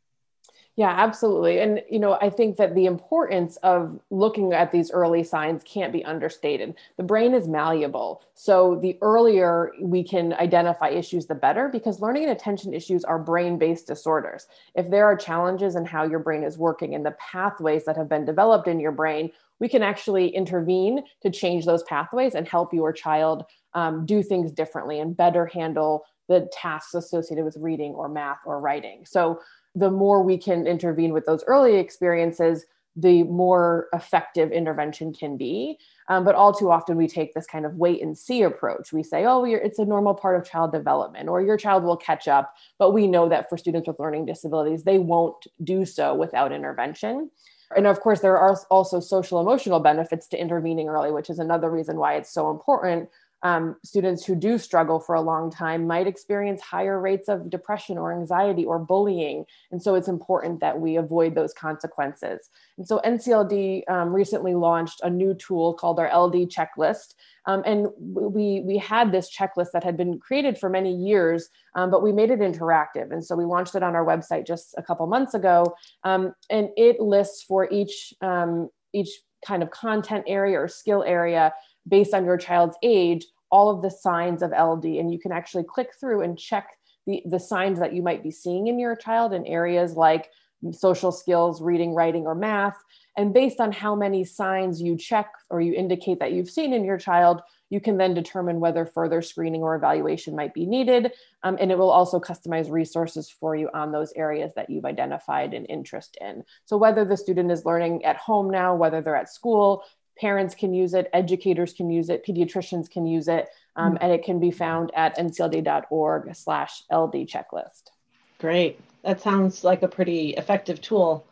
Yeah, 0.77 0.91
absolutely. 0.91 1.61
And, 1.61 1.83
you 1.89 2.01
know, 2.01 2.19
I 2.21 2.31
think 2.31 2.57
that 2.57 2.75
the 2.75 2.87
importance 2.87 3.57
of 3.59 4.01
looking 4.11 4.53
at 4.53 4.73
these 4.73 4.91
early 4.91 5.23
signs 5.23 5.63
can't 5.63 5.93
be 5.93 6.05
understated. 6.05 6.75
The 6.97 7.05
brain 7.05 7.33
is 7.33 7.47
malleable. 7.47 8.23
So 8.35 8.81
the 8.83 8.99
earlier 9.01 9.71
we 9.81 10.03
can 10.03 10.33
identify 10.33 10.89
issues, 10.89 11.27
the 11.27 11.35
better, 11.37 11.69
because 11.69 12.01
learning 12.01 12.25
and 12.25 12.33
attention 12.33 12.75
issues 12.75 13.05
are 13.05 13.21
brain 13.21 13.57
based 13.57 13.87
disorders. 13.87 14.49
If 14.75 14.91
there 14.91 15.05
are 15.05 15.17
challenges 15.17 15.77
in 15.77 15.85
how 15.85 16.05
your 16.05 16.19
brain 16.19 16.43
is 16.43 16.59
working 16.59 16.97
and 16.97 17.07
the 17.07 17.17
pathways 17.21 17.85
that 17.85 17.97
have 17.97 18.09
been 18.09 18.25
developed 18.25 18.67
in 18.67 18.81
your 18.81 18.93
brain, 18.93 19.31
we 19.61 19.69
can 19.69 19.83
actually 19.83 20.29
intervene 20.29 21.03
to 21.23 21.31
change 21.31 21.65
those 21.65 21.83
pathways 21.85 22.35
and 22.35 22.47
help 22.47 22.75
your 22.75 22.93
child 22.93 23.45
um, 23.75 24.07
do 24.07 24.23
things 24.23 24.53
differently 24.53 25.01
and 25.01 25.17
better 25.17 25.47
handle 25.47 26.05
the 26.29 26.49
tasks 26.53 26.95
associated 26.95 27.45
with 27.45 27.57
reading 27.59 27.93
or 27.93 28.09
math 28.09 28.39
or 28.47 28.61
writing. 28.61 29.05
So 29.07 29.41
the 29.75 29.91
more 29.91 30.23
we 30.23 30.39
can 30.39 30.67
intervene 30.67 31.13
with 31.13 31.27
those 31.27 31.45
early 31.47 31.77
experiences, 31.77 32.65
the 32.97 33.25
more 33.25 33.89
effective 33.93 34.53
intervention 34.53 35.13
can 35.13 35.37
be. 35.37 35.79
Um, 36.09 36.25
but 36.25 36.35
all 36.35 36.53
too 36.53 36.71
often, 36.71 36.97
we 36.97 37.09
take 37.09 37.35
this 37.35 37.47
kind 37.47 37.67
of 37.67 37.75
wait 37.75 38.03
and 38.03 38.17
see 38.17 38.43
approach. 38.43 38.93
We 38.93 39.03
say, 39.03 39.25
oh, 39.25 39.45
it's 39.45 39.79
a 39.79 39.85
normal 39.85 40.15
part 40.15 40.37
of 40.37 40.49
child 40.49 40.73
development, 40.73 41.29
or 41.29 41.43
your 41.43 41.57
child 41.57 41.83
will 41.83 41.97
catch 41.97 42.29
up. 42.29 42.55
But 42.79 42.93
we 42.93 43.07
know 43.07 43.29
that 43.29 43.49
for 43.49 43.59
students 43.59 43.89
with 43.89 43.99
learning 43.99 44.27
disabilities, 44.27 44.85
they 44.85 44.99
won't 44.99 45.47
do 45.65 45.85
so 45.85 46.15
without 46.15 46.53
intervention. 46.53 47.31
And 47.77 47.87
of 47.87 48.01
course, 48.01 48.21
there 48.21 48.39
are 48.39 48.57
also 48.71 49.01
social 49.01 49.41
emotional 49.41 49.81
benefits 49.81 50.27
to 50.29 50.41
intervening 50.41 50.89
early, 50.89 51.11
which 51.11 51.31
is 51.31 51.39
another 51.39 51.71
reason 51.71 51.97
why 51.97 52.15
it's 52.15 52.33
so 52.33 52.51
important 52.51 53.09
um, 53.45 53.77
students 53.85 54.25
who 54.25 54.35
do 54.35 54.57
struggle 54.57 54.99
for 54.99 55.15
a 55.15 55.21
long 55.21 55.51
time 55.51 55.87
might 55.87 56.07
experience 56.07 56.63
higher 56.63 56.99
rates 56.99 57.29
of 57.29 57.51
depression 57.51 57.99
or 57.99 58.13
anxiety 58.13 58.65
or 58.65 58.79
bullying. 58.79 59.45
And 59.71 59.83
so 59.83 59.95
it's 59.95 60.09
important 60.09 60.61
that 60.61 60.81
we 60.81 60.97
avoid 60.97 61.35
those 61.35 61.53
consequences. 61.53 62.49
And 62.79 62.89
so 62.89 63.03
NCLD 63.05 63.89
um, 63.89 64.15
recently 64.15 64.55
launched 64.55 65.03
a 65.03 65.11
new 65.11 65.35
tool 65.35 65.75
called 65.75 66.01
our 66.01 66.07
LD 66.07 66.49
checklist. 66.49 67.15
Um, 67.47 67.63
and 67.67 67.89
we, 67.99 68.63
we 68.63 68.79
had 68.79 69.13
this 69.13 69.31
checklist 69.31 69.73
that 69.75 69.85
had 69.85 69.99
been 69.99 70.19
created 70.19 70.59
for 70.59 70.71
many 70.71 70.95
years, 70.95 71.51
um, 71.75 71.91
but 71.91 72.03
we 72.03 72.13
made 72.13 72.31
it 72.31 72.41
interactive. 72.41 73.13
And 73.13 73.23
so 73.23 73.37
we 73.37 73.45
launched 73.45 73.75
it 73.75 73.83
on 73.83 73.95
our 73.95 74.07
website 74.07 74.47
just 74.47 74.75
a 74.79 74.83
couple 74.83 75.07
months 75.07 75.35
ago. 75.35 75.77
Um, 76.03 76.35
and 76.49 76.71
it 76.79 76.99
lists 76.99 77.43
for 77.43 77.71
each, 77.71 78.15
um, 78.23 78.71
each 78.95 79.11
kind 79.47 79.63
of 79.63 79.71
content 79.71 80.25
area 80.27 80.59
or 80.59 80.69
skill 80.69 81.05
area 81.07 81.53
based 81.89 82.15
on 82.15 82.25
your 82.25 82.37
child's 82.37 82.77
age 82.83 83.27
all 83.55 83.71
of 83.71 83.83
the 83.83 83.91
signs 83.91 84.43
of 84.43 84.51
LD 84.51 84.85
and 84.85 85.13
you 85.13 85.19
can 85.19 85.31
actually 85.31 85.63
click 85.63 85.91
through 86.01 86.23
and 86.23 86.37
check 86.37 86.77
the, 87.07 87.23
the 87.27 87.39
signs 87.39 87.79
that 87.79 87.95
you 87.95 88.03
might 88.03 88.21
be 88.21 88.31
seeing 88.33 88.67
in 88.67 88.81
your 88.81 88.97
child 88.97 89.33
in 89.33 89.47
areas 89.47 89.95
like 89.95 90.29
social 90.73 91.13
skills, 91.13 91.63
reading, 91.63 91.95
writing, 91.95 92.27
or 92.27 92.35
math. 92.35 92.77
And 93.17 93.33
based 93.33 93.61
on 93.61 93.71
how 93.71 93.95
many 93.95 94.25
signs 94.25 94.83
you 94.83 94.97
check 94.97 95.31
or 95.51 95.61
you 95.61 95.73
indicate 95.73 96.19
that 96.19 96.33
you've 96.33 96.51
seen 96.51 96.73
in 96.73 96.85
your 96.85 96.99
child, 96.99 97.43
you 97.71 97.81
can 97.81 97.97
then 97.97 98.13
determine 98.13 98.59
whether 98.59 98.87
further 98.87 99.23
screening 99.23 99.63
or 99.63 99.77
evaluation 99.77 100.35
might 100.35 100.53
be 100.53 100.67
needed. 100.67 101.13
Um, 101.45 101.57
and 101.61 101.71
it 101.71 101.79
will 101.79 101.91
also 101.91 102.19
customize 102.19 102.71
resources 102.71 103.31
for 103.31 103.55
you 103.55 103.69
on 103.73 103.93
those 103.93 104.13
areas 104.17 104.53
that 104.57 104.69
you've 104.69 104.85
identified 104.85 105.55
an 105.55 105.65
interest 105.67 106.19
in. 106.21 106.43
So 106.65 106.77
whether 106.77 107.05
the 107.05 107.17
student 107.17 107.53
is 107.53 107.65
learning 107.65 108.05
at 108.05 108.17
home 108.17 108.51
now, 108.51 108.75
whether 108.75 109.01
they're 109.01 109.17
at 109.17 109.33
school, 109.33 109.85
parents 110.17 110.55
can 110.55 110.73
use 110.73 110.95
it, 110.95 111.11
educators 111.13 111.73
can 111.73 111.91
use 111.91 112.09
it, 112.09 112.25
pediatricians 112.27 112.91
can 112.91 113.07
use 113.07 113.29
it, 113.29 113.49
um, 113.77 113.95
mm-hmm. 113.95 114.03
and 114.03 114.13
it 114.13 114.25
can 114.25 114.39
be 114.39 114.51
found 114.51 114.91
at 114.95 115.17
ncld.org 115.19 116.35
slash 116.35 116.83
LD 116.91 117.27
checklist. 117.27 117.91
Great. 118.39 118.81
That 119.03 119.21
sounds 119.21 119.65
like 119.65 119.83
a 119.83 119.89
pretty 119.89 120.31
effective 120.31 120.81
tool. 120.81 121.27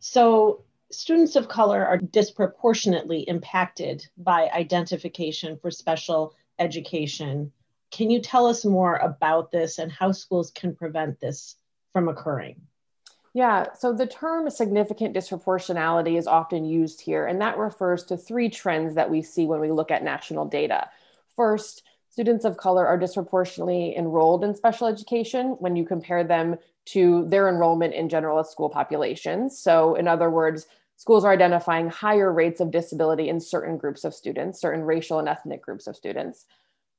So 0.00 0.64
students 0.90 1.36
of 1.36 1.48
color 1.48 1.84
are 1.84 1.98
disproportionately 1.98 3.20
impacted 3.20 4.06
by 4.16 4.48
identification 4.54 5.58
for 5.58 5.70
special 5.70 6.34
education. 6.58 7.52
Can 7.90 8.10
you 8.10 8.20
tell 8.20 8.46
us 8.46 8.64
more 8.64 8.96
about 8.96 9.50
this 9.50 9.78
and 9.78 9.90
how 9.90 10.12
schools 10.12 10.50
can 10.50 10.74
prevent 10.74 11.20
this 11.20 11.56
from 11.92 12.08
occurring? 12.08 12.60
Yeah, 13.36 13.74
so 13.74 13.92
the 13.92 14.06
term 14.06 14.48
significant 14.48 15.14
disproportionality 15.14 16.16
is 16.16 16.26
often 16.26 16.64
used 16.64 17.02
here, 17.02 17.26
and 17.26 17.38
that 17.42 17.58
refers 17.58 18.02
to 18.04 18.16
three 18.16 18.48
trends 18.48 18.94
that 18.94 19.10
we 19.10 19.20
see 19.20 19.44
when 19.44 19.60
we 19.60 19.70
look 19.70 19.90
at 19.90 20.02
national 20.02 20.46
data. 20.46 20.88
First, 21.36 21.82
students 22.08 22.46
of 22.46 22.56
color 22.56 22.86
are 22.86 22.96
disproportionately 22.96 23.94
enrolled 23.94 24.42
in 24.42 24.54
special 24.54 24.86
education 24.86 25.48
when 25.58 25.76
you 25.76 25.84
compare 25.84 26.24
them 26.24 26.56
to 26.86 27.26
their 27.28 27.50
enrollment 27.50 27.92
in 27.92 28.08
general 28.08 28.42
school 28.42 28.70
populations. 28.70 29.58
So, 29.58 29.96
in 29.96 30.08
other 30.08 30.30
words, 30.30 30.66
schools 30.96 31.22
are 31.22 31.32
identifying 31.32 31.90
higher 31.90 32.32
rates 32.32 32.62
of 32.62 32.70
disability 32.70 33.28
in 33.28 33.38
certain 33.38 33.76
groups 33.76 34.04
of 34.04 34.14
students, 34.14 34.62
certain 34.62 34.80
racial 34.80 35.18
and 35.18 35.28
ethnic 35.28 35.60
groups 35.60 35.86
of 35.86 35.94
students. 35.94 36.46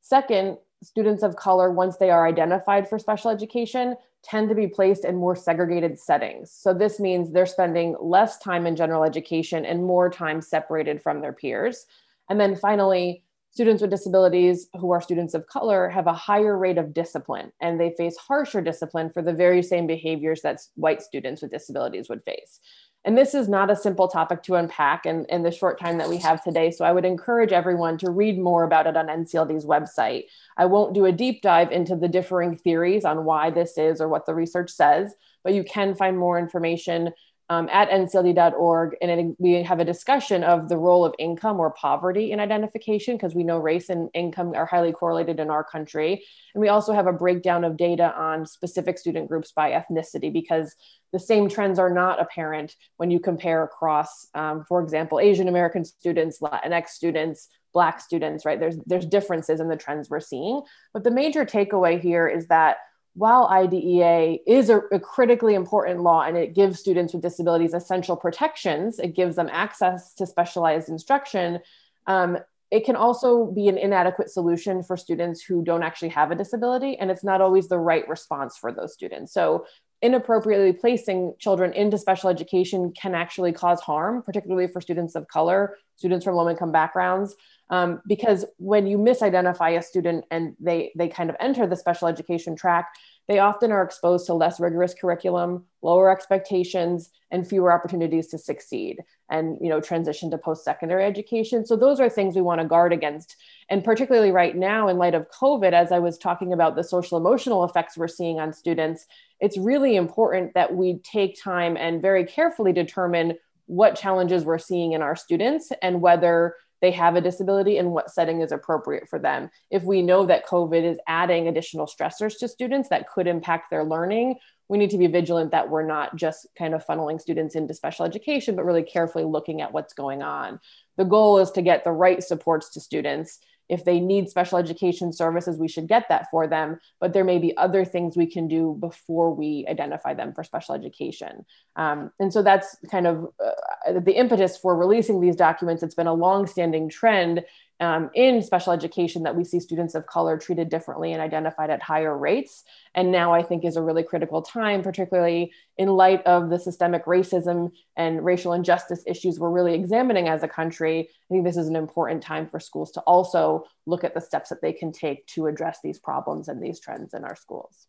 Second, 0.01 0.57
students 0.83 1.23
of 1.23 1.35
color, 1.35 1.71
once 1.71 1.97
they 1.97 2.09
are 2.09 2.27
identified 2.27 2.87
for 2.87 2.99
special 2.99 3.31
education, 3.31 3.95
tend 4.23 4.49
to 4.49 4.55
be 4.55 4.67
placed 4.67 5.05
in 5.05 5.15
more 5.15 5.35
segregated 5.35 5.99
settings. 5.99 6.51
So, 6.51 6.73
this 6.73 6.99
means 6.99 7.31
they're 7.31 7.45
spending 7.45 7.95
less 7.99 8.37
time 8.39 8.67
in 8.67 8.75
general 8.75 9.03
education 9.03 9.65
and 9.65 9.83
more 9.83 10.09
time 10.09 10.41
separated 10.41 11.01
from 11.01 11.21
their 11.21 11.33
peers. 11.33 11.85
And 12.29 12.39
then 12.39 12.55
finally, 12.55 13.23
students 13.51 13.81
with 13.81 13.89
disabilities 13.89 14.67
who 14.79 14.91
are 14.91 15.01
students 15.01 15.33
of 15.33 15.47
color 15.47 15.89
have 15.89 16.07
a 16.07 16.13
higher 16.13 16.57
rate 16.57 16.77
of 16.77 16.93
discipline 16.93 17.51
and 17.59 17.79
they 17.79 17.91
face 17.97 18.15
harsher 18.17 18.61
discipline 18.61 19.09
for 19.09 19.23
the 19.23 19.33
very 19.33 19.63
same 19.63 19.87
behaviors 19.87 20.41
that 20.41 20.61
white 20.75 21.01
students 21.01 21.41
with 21.41 21.51
disabilities 21.51 22.07
would 22.09 22.23
face. 22.23 22.59
And 23.07 23.17
this 23.17 23.33
is 23.33 23.47
not 23.47 23.71
a 23.71 23.75
simple 23.75 24.09
topic 24.09 24.43
to 24.43 24.55
unpack 24.55 25.05
in, 25.05 25.23
in 25.29 25.41
the 25.41 25.49
short 25.49 25.79
time 25.79 25.97
that 25.99 26.09
we 26.09 26.17
have 26.17 26.43
today. 26.43 26.71
So 26.71 26.83
I 26.83 26.91
would 26.91 27.05
encourage 27.05 27.53
everyone 27.53 27.97
to 27.99 28.11
read 28.11 28.37
more 28.37 28.65
about 28.65 28.85
it 28.85 28.97
on 28.97 29.07
NCLD's 29.07 29.65
website. 29.65 30.25
I 30.57 30.65
won't 30.65 30.93
do 30.93 31.05
a 31.05 31.11
deep 31.13 31.41
dive 31.41 31.71
into 31.71 31.95
the 31.95 32.09
differing 32.09 32.57
theories 32.57 33.05
on 33.05 33.23
why 33.23 33.49
this 33.49 33.77
is 33.77 34.01
or 34.01 34.09
what 34.09 34.25
the 34.25 34.35
research 34.35 34.69
says, 34.69 35.15
but 35.41 35.53
you 35.53 35.63
can 35.63 35.95
find 35.95 36.17
more 36.17 36.37
information 36.37 37.13
um, 37.49 37.69
at 37.71 37.89
ncld.org, 37.89 38.97
and 39.01 39.11
it, 39.11 39.35
we 39.39 39.63
have 39.63 39.79
a 39.79 39.85
discussion 39.85 40.43
of 40.43 40.67
the 40.67 40.77
role 40.77 41.05
of 41.05 41.15
income 41.17 41.59
or 41.59 41.71
poverty 41.71 42.31
in 42.31 42.39
identification 42.41 43.15
because 43.15 43.35
we 43.35 43.43
know 43.43 43.57
race 43.57 43.89
and 43.89 44.09
income 44.13 44.53
are 44.53 44.65
highly 44.65 44.91
correlated 44.91 45.39
in 45.39 45.49
our 45.49 45.63
country. 45.63 46.25
And 46.53 46.61
we 46.61 46.67
also 46.67 46.91
have 46.93 47.07
a 47.07 47.13
breakdown 47.13 47.63
of 47.63 47.77
data 47.77 48.13
on 48.15 48.45
specific 48.45 48.97
student 48.97 49.29
groups 49.29 49.53
by 49.53 49.71
ethnicity 49.71 50.31
because 50.31 50.75
the 51.13 51.19
same 51.19 51.47
trends 51.47 51.79
are 51.79 51.89
not 51.89 52.21
apparent 52.21 52.75
when 52.97 53.11
you 53.11 53.19
compare 53.19 53.63
across, 53.63 54.27
um, 54.35 54.65
for 54.67 54.81
example, 54.81 55.19
Asian 55.19 55.47
American 55.47 55.85
students, 55.85 56.39
Latinx 56.39 56.89
students, 56.89 57.47
Black 57.73 58.01
students, 58.01 58.43
right? 58.43 58.59
There's, 58.59 58.77
there's 58.85 59.05
differences 59.05 59.61
in 59.61 59.69
the 59.69 59.77
trends 59.77 60.09
we're 60.09 60.19
seeing. 60.19 60.63
But 60.93 61.05
the 61.05 61.11
major 61.11 61.45
takeaway 61.45 62.01
here 62.01 62.27
is 62.27 62.47
that 62.47 62.77
while 63.17 63.47
IDEA 63.47 64.38
is 64.45 64.69
a, 64.69 64.77
a, 64.91 65.00
critically 65.00 65.55
important 65.55 66.01
law 66.01 66.21
and 66.21 66.38
it 66.38 66.53
gives 66.53 66.79
students 66.79 67.13
with 67.13 67.24
disabilities 67.24 67.74
essential 67.74 68.15
protections, 68.15 69.00
it 69.00 69.15
gives 69.15 69.36
them 69.36 69.50
access 69.51 70.13
to 70.13 70.27
specialized 70.27 70.88
instruction, 70.88 71.59
um, 72.05 72.38
it 72.69 72.86
can 72.86 72.95
also 72.95 73.45
be 73.45 73.69
an 73.69 73.77
inadequate 73.77 74.29
solution 74.29 74.83
for 74.83 74.95
students 74.95 75.41
who 75.41 75.63
don't 75.63 75.81
actually 75.81 76.09
have 76.09 76.29
a 76.29 76.36
disability, 76.36 76.95
and 77.00 77.09
it's 77.09 77.24
not 77.24 77.41
always 77.41 77.67
the 77.67 77.79
right 77.79 78.07
response 78.07 78.55
for 78.55 78.71
those 78.71 78.93
students. 78.93 79.33
So, 79.33 79.65
inappropriately 80.03 80.74
placing 80.74 81.33
children 81.39 81.74
into 81.74 81.97
special 81.97 82.29
education 82.29 82.91
can 82.91 83.15
actually 83.15 83.51
cause 83.51 83.81
harm, 83.81 84.21
particularly 84.21 84.67
for 84.67 84.79
students 84.79 85.15
of 85.15 85.27
color, 85.27 85.75
students 85.95 86.24
from 86.24 86.36
low 86.36 86.47
income 86.47 86.71
backgrounds. 86.71 87.36
Um, 87.69 88.01
because 88.07 88.45
when 88.57 88.88
you 88.88 88.97
misidentify 88.97 89.77
a 89.77 89.81
student 89.81 90.25
and 90.31 90.55
they 90.59 90.91
they 90.95 91.09
kind 91.09 91.29
of 91.29 91.36
enter 91.39 91.67
the 91.67 91.75
special 91.75 92.07
education 92.07 92.55
track 92.55 92.88
they 93.27 93.39
often 93.39 93.74
are 93.74 93.83
exposed 93.83 94.25
to 94.27 94.33
less 94.33 94.59
rigorous 94.59 94.93
curriculum 94.93 95.65
lower 95.81 96.09
expectations 96.09 97.09
and 97.29 97.47
fewer 97.47 97.71
opportunities 97.71 98.27
to 98.27 98.38
succeed 98.38 99.00
and 99.29 99.57
you 99.62 99.69
know 99.69 99.81
transition 99.81 100.31
to 100.31 100.38
post-secondary 100.38 101.03
education. 101.03 101.65
So 101.65 101.75
those 101.75 102.00
are 102.00 102.09
things 102.09 102.36
we 102.36 102.41
want 102.41 102.62
to 102.62 102.67
guard 102.67 102.93
against. 102.93 103.36
And 103.69 103.83
particularly 103.83 104.31
right 104.31 104.55
now 104.55 104.88
in 104.88 104.97
light 104.97 105.13
of 105.13 105.29
covid 105.29 105.74
as 105.74 105.91
i 105.91 106.00
was 106.00 106.17
talking 106.17 106.53
about 106.53 106.75
the 106.75 106.83
social 106.83 107.17
emotional 107.17 107.65
effects 107.65 107.97
we're 107.97 108.07
seeing 108.07 108.39
on 108.39 108.53
students 108.53 109.05
it's 109.39 109.57
really 109.57 109.95
important 109.95 110.53
that 110.53 110.74
we 110.74 111.00
take 111.00 111.41
time 111.41 111.75
and 111.77 112.01
very 112.01 112.24
carefully 112.24 112.71
determine 112.71 113.38
what 113.65 113.95
challenges 113.95 114.45
we're 114.45 114.57
seeing 114.57 114.93
in 114.93 115.01
our 115.01 115.15
students 115.15 115.71
and 115.81 116.01
whether 116.01 116.55
they 116.81 116.91
have 116.91 117.15
a 117.15 117.22
disability 117.22 117.77
and 117.77 117.91
what 117.91 118.12
setting 118.12 118.41
is 118.41 118.51
appropriate 118.51 119.10
for 119.10 119.19
them. 119.19 119.50
If 119.72 119.84
we 119.84 120.01
know 120.01 120.25
that 120.25 120.46
COVID 120.46 120.84
is 120.84 121.00
adding 121.07 121.48
additional 121.48 121.88
stressors 121.88 122.38
to 122.39 122.48
students 122.48 122.89
that 122.89 123.10
could 123.10 123.27
impact 123.27 123.69
their 123.69 123.84
learning, 123.84 124.36
we 124.69 124.77
need 124.77 124.89
to 124.89 124.98
be 124.98 125.07
vigilant 125.07 125.51
that 125.51 125.69
we're 125.69 125.86
not 125.86 126.15
just 126.15 126.48
kind 126.57 126.74
of 126.74 126.86
funneling 126.86 127.22
students 127.22 127.55
into 127.55 127.74
special 127.74 128.05
education, 128.05 128.55
but 128.55 128.65
really 128.65 128.84
carefully 128.84 129.24
looking 129.24 129.62
at 129.62 129.72
what's 129.72 129.93
going 129.93 130.22
on. 130.22 130.60
The 130.98 131.05
goal 131.05 131.39
is 131.39 131.51
to 131.51 131.62
get 131.62 131.84
the 131.84 131.91
right 131.91 132.22
supports 132.22 132.69
to 132.72 132.81
students 132.81 133.39
if 133.69 133.83
they 133.83 134.00
need 134.00 134.29
special 134.29 134.57
education 134.57 135.12
services, 135.12 135.57
we 135.57 135.67
should 135.67 135.88
get 135.88 136.07
that 136.09 136.29
for 136.31 136.47
them. 136.47 136.79
But 137.00 137.13
there 137.13 137.24
may 137.24 137.38
be 137.38 137.55
other 137.57 137.83
things 137.86 138.15
we 138.15 138.27
can 138.27 138.47
do 138.47 138.77
before 138.79 139.33
we 139.33 139.65
identify 139.67 140.13
them 140.13 140.33
for 140.33 140.43
special 140.43 140.75
education. 140.75 141.45
Um, 141.75 142.12
and 142.19 142.31
so 142.31 142.41
that's 142.41 142.77
kind 142.89 143.07
of 143.07 143.27
uh, 143.43 144.00
the 144.00 144.13
impetus 144.13 144.57
for 144.57 144.75
releasing 144.75 145.19
these 145.19 145.36
documents. 145.36 145.83
It's 145.83 145.95
been 145.95 146.07
a 146.07 146.13
long-standing 146.13 146.89
trend 146.89 147.43
um, 147.79 148.10
in 148.13 148.41
special 148.41 148.74
education 148.74 149.24
that 149.24 149.36
we 149.36 149.43
see 149.43 149.60
students 149.60 149.93
of 149.93 150.07
color 150.07 150.38
treated 150.38 150.69
differently 150.69 151.13
and 151.13 151.22
identified 151.22 151.69
at 151.69 151.81
higher 151.81 152.17
rates. 152.17 152.63
And 152.96 153.12
now 153.12 153.34
I 153.34 153.43
think 153.43 153.63
is 153.63 153.75
a 153.75 153.81
really 153.81 154.03
critical 154.03 154.41
time, 154.41 154.81
particularly 154.81 155.51
in 155.77 155.89
light 155.89 156.25
of 156.25 156.50
the 156.50 156.60
systemic 156.60 157.05
racism 157.05 157.72
and 157.96 158.25
racial 158.25 158.53
injustice 158.53 159.03
issues 159.05 159.39
we're 159.39 159.51
really 159.51 159.75
examining 159.75 160.27
as 160.27 160.43
a 160.43 160.48
country. 160.48 161.10
I 161.10 161.34
think 161.34 161.46
this 161.46 161.57
is 161.57 161.67
an 161.67 161.75
important 161.75 162.24
time 162.24 162.48
for 162.48 162.60
schools 162.60 162.91
to 162.93 163.01
also 163.01 163.65
look 163.86 164.03
at 164.03 164.13
the 164.13 164.22
steps 164.22 164.50
that 164.50 164.62
they 164.62 164.74
can 164.74 164.91
take 164.91 165.27
to 165.27 165.46
address 165.46 165.79
these 165.84 166.00
problems 166.00 166.48
and 166.48 166.62
these 166.62 166.79
trends 166.79 167.13
in 167.13 167.24
our 167.24 167.36
schools. 167.36 167.88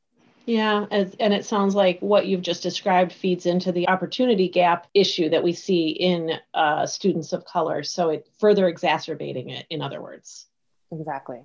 Yeah, 0.48 0.86
and 0.90 1.34
it 1.34 1.44
sounds 1.44 1.74
like 1.74 2.00
what 2.00 2.26
you've 2.26 2.40
just 2.40 2.62
described 2.62 3.12
feeds 3.12 3.44
into 3.44 3.70
the 3.70 3.86
opportunity 3.86 4.48
gap 4.48 4.86
issue 4.94 5.28
that 5.28 5.44
we 5.44 5.52
see 5.52 5.88
in 5.88 6.32
uh, 6.54 6.86
students 6.86 7.34
of 7.34 7.44
color. 7.44 7.82
So 7.82 8.08
it 8.08 8.26
further 8.38 8.66
exacerbating 8.66 9.50
it, 9.50 9.66
in 9.68 9.82
other 9.82 10.00
words. 10.00 10.46
Exactly. 10.90 11.42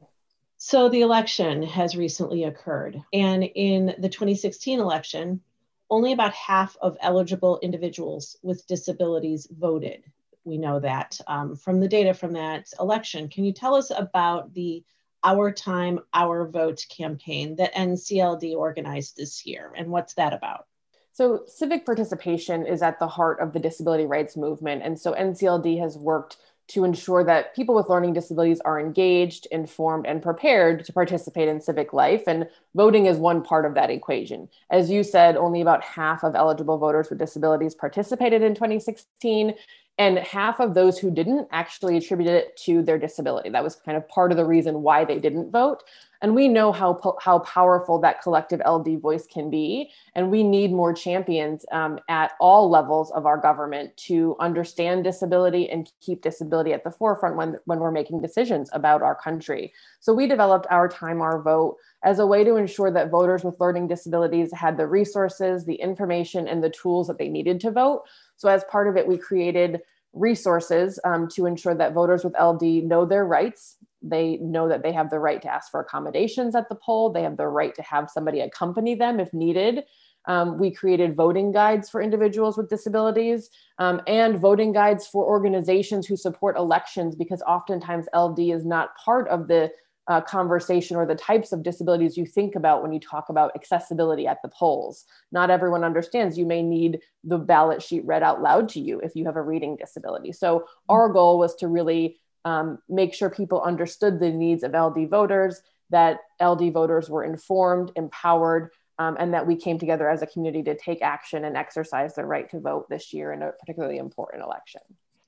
So 0.55 0.87
the 0.87 1.01
election 1.01 1.63
has 1.63 1.97
recently 1.97 2.45
occurred. 2.45 3.03
And 3.11 3.43
in 3.43 3.87
the 3.99 4.07
2016 4.07 4.79
election, 4.79 5.41
only 5.89 6.13
about 6.13 6.31
half 6.31 6.77
of 6.81 6.95
eligible 7.01 7.59
individuals 7.61 8.37
with 8.41 8.65
disabilities 8.67 9.49
voted. 9.51 10.05
We 10.45 10.57
know 10.57 10.79
that 10.79 11.19
um, 11.27 11.57
from 11.57 11.81
the 11.81 11.89
data 11.89 12.13
from 12.13 12.31
that 12.33 12.71
election. 12.79 13.27
Can 13.27 13.43
you 13.43 13.51
tell 13.51 13.75
us 13.75 13.91
about 13.93 14.53
the 14.53 14.81
our 15.23 15.51
Time, 15.51 15.99
Our 16.13 16.47
Vote 16.47 16.85
campaign 16.95 17.55
that 17.57 17.73
NCLD 17.73 18.55
organized 18.55 19.17
this 19.17 19.45
year. 19.45 19.73
And 19.75 19.89
what's 19.89 20.13
that 20.15 20.33
about? 20.33 20.67
So, 21.13 21.43
civic 21.45 21.85
participation 21.85 22.65
is 22.65 22.81
at 22.81 22.99
the 22.99 23.07
heart 23.07 23.39
of 23.39 23.53
the 23.53 23.59
disability 23.59 24.05
rights 24.05 24.35
movement. 24.35 24.81
And 24.83 24.99
so, 24.99 25.13
NCLD 25.13 25.79
has 25.79 25.97
worked 25.97 26.37
to 26.69 26.85
ensure 26.85 27.23
that 27.25 27.53
people 27.55 27.75
with 27.75 27.89
learning 27.89 28.13
disabilities 28.13 28.61
are 28.61 28.79
engaged, 28.79 29.47
informed, 29.51 30.07
and 30.07 30.23
prepared 30.23 30.85
to 30.85 30.93
participate 30.93 31.49
in 31.49 31.59
civic 31.59 31.91
life. 31.91 32.23
And 32.25 32.47
voting 32.73 33.05
is 33.05 33.17
one 33.17 33.43
part 33.43 33.65
of 33.65 33.73
that 33.75 33.89
equation. 33.89 34.47
As 34.71 34.89
you 34.89 35.03
said, 35.03 35.35
only 35.35 35.61
about 35.61 35.83
half 35.83 36.23
of 36.23 36.35
eligible 36.35 36.77
voters 36.77 37.09
with 37.09 37.19
disabilities 37.19 37.75
participated 37.75 38.41
in 38.41 38.55
2016 38.55 39.53
and 39.99 40.17
half 40.17 40.59
of 40.59 40.73
those 40.73 40.97
who 40.97 41.11
didn't 41.11 41.47
actually 41.51 41.97
attributed 41.97 42.33
it 42.33 42.57
to 42.57 42.81
their 42.81 42.97
disability. 42.97 43.49
That 43.49 43.63
was 43.63 43.75
kind 43.75 43.95
of 43.95 44.07
part 44.09 44.31
of 44.31 44.37
the 44.37 44.45
reason 44.45 44.81
why 44.81 45.05
they 45.05 45.19
didn't 45.19 45.51
vote. 45.51 45.83
And 46.23 46.33
we 46.33 46.47
know 46.47 46.71
how 46.71 47.17
how 47.21 47.39
powerful 47.39 47.99
that 47.99 48.21
collective 48.21 48.61
ld 48.65 48.87
voice 49.01 49.27
can 49.27 49.49
be. 49.49 49.91
And 50.15 50.31
we 50.31 50.41
need 50.41 50.71
more 50.71 50.93
champions 50.93 51.65
um, 51.71 51.99
at 52.07 52.31
all 52.39 52.69
levels 52.69 53.11
of 53.11 53.25
our 53.25 53.37
government 53.37 53.95
to 54.07 54.35
understand 54.39 55.03
disability 55.03 55.69
and 55.69 55.91
keep 55.99 56.21
disability 56.21 56.71
at 56.71 56.85
the 56.85 56.91
forefront 56.91 57.35
when 57.35 57.57
when 57.65 57.79
we're 57.79 57.91
making 57.91 58.21
decisions 58.21 58.69
about 58.71 59.01
our 59.01 59.15
country. 59.15 59.73
So 59.99 60.13
we 60.13 60.25
developed 60.25 60.65
our 60.71 60.87
time 60.87 61.21
our 61.21 61.41
vote 61.41 61.77
as 62.05 62.19
a 62.19 62.27
way 62.27 62.43
to 62.45 62.55
ensure 62.55 62.91
that 62.91 63.11
voters 63.11 63.43
with 63.43 63.59
learning 63.59 63.87
disabilities 63.87 64.51
had 64.53 64.77
the 64.77 64.87
resources 64.87 65.65
the 65.65 65.75
information 65.75 66.47
and 66.47 66.63
the 66.63 66.69
tools 66.69 67.07
that 67.07 67.17
they 67.17 67.27
needed 67.27 67.59
to 67.61 67.71
vote 67.71 68.03
so, 68.43 68.49
as 68.49 68.65
part 68.65 68.89
of 68.89 68.97
it, 68.97 69.07
we 69.07 69.17
created 69.17 69.79
resources 70.11 70.99
um, 71.05 71.29
to 71.29 71.45
ensure 71.45 71.73
that 71.73 71.93
voters 71.93 72.25
with 72.25 72.35
LD 72.37 72.83
know 72.83 73.05
their 73.05 73.25
rights. 73.25 73.77
They 74.01 74.35
know 74.41 74.67
that 74.67 74.83
they 74.83 74.91
have 74.91 75.09
the 75.09 75.19
right 75.19 75.41
to 75.41 75.47
ask 75.47 75.71
for 75.71 75.79
accommodations 75.79 76.53
at 76.53 76.67
the 76.67 76.75
poll, 76.75 77.09
they 77.09 77.23
have 77.23 77.37
the 77.37 77.47
right 77.47 77.73
to 77.75 77.81
have 77.83 78.09
somebody 78.09 78.41
accompany 78.41 78.95
them 78.95 79.21
if 79.21 79.33
needed. 79.33 79.85
Um, 80.25 80.57
we 80.57 80.71
created 80.71 81.15
voting 81.15 81.53
guides 81.53 81.89
for 81.89 82.01
individuals 82.01 82.57
with 82.57 82.69
disabilities 82.69 83.49
um, 83.79 84.01
and 84.05 84.37
voting 84.37 84.73
guides 84.73 85.07
for 85.07 85.23
organizations 85.23 86.05
who 86.05 86.17
support 86.17 86.57
elections 86.57 87.15
because 87.15 87.41
oftentimes 87.43 88.07
LD 88.13 88.39
is 88.39 88.65
not 88.65 88.97
part 88.97 89.29
of 89.29 89.47
the 89.47 89.71
uh, 90.07 90.21
conversation 90.21 90.97
or 90.97 91.05
the 91.05 91.15
types 91.15 91.51
of 91.51 91.63
disabilities 91.63 92.17
you 92.17 92.25
think 92.25 92.55
about 92.55 92.81
when 92.81 92.91
you 92.91 92.99
talk 92.99 93.29
about 93.29 93.55
accessibility 93.55 94.27
at 94.27 94.41
the 94.41 94.49
polls. 94.49 95.05
Not 95.31 95.49
everyone 95.49 95.83
understands 95.83 96.37
you 96.37 96.45
may 96.45 96.61
need 96.61 96.99
the 97.23 97.37
ballot 97.37 97.81
sheet 97.81 98.05
read 98.05 98.23
out 98.23 98.41
loud 98.41 98.69
to 98.69 98.81
you 98.81 98.99
if 98.99 99.15
you 99.15 99.25
have 99.25 99.37
a 99.37 99.41
reading 99.41 99.77
disability. 99.77 100.33
So, 100.33 100.65
our 100.89 101.09
goal 101.09 101.39
was 101.39 101.55
to 101.55 101.67
really 101.67 102.17
um, 102.45 102.79
make 102.89 103.13
sure 103.13 103.29
people 103.29 103.61
understood 103.61 104.19
the 104.19 104.29
needs 104.29 104.63
of 104.63 104.73
LD 104.73 105.09
voters, 105.09 105.61
that 105.89 106.19
LD 106.41 106.73
voters 106.73 107.09
were 107.09 107.23
informed, 107.23 107.91
empowered, 107.95 108.71
um, 108.99 109.15
and 109.19 109.33
that 109.33 109.47
we 109.47 109.55
came 109.55 109.79
together 109.79 110.09
as 110.09 110.21
a 110.21 110.27
community 110.27 110.63
to 110.63 110.77
take 110.77 111.01
action 111.01 111.45
and 111.45 111.55
exercise 111.55 112.15
their 112.15 112.27
right 112.27 112.49
to 112.49 112.59
vote 112.59 112.89
this 112.89 113.13
year 113.13 113.31
in 113.31 113.41
a 113.41 113.51
particularly 113.51 113.97
important 113.97 114.43
election. 114.43 114.81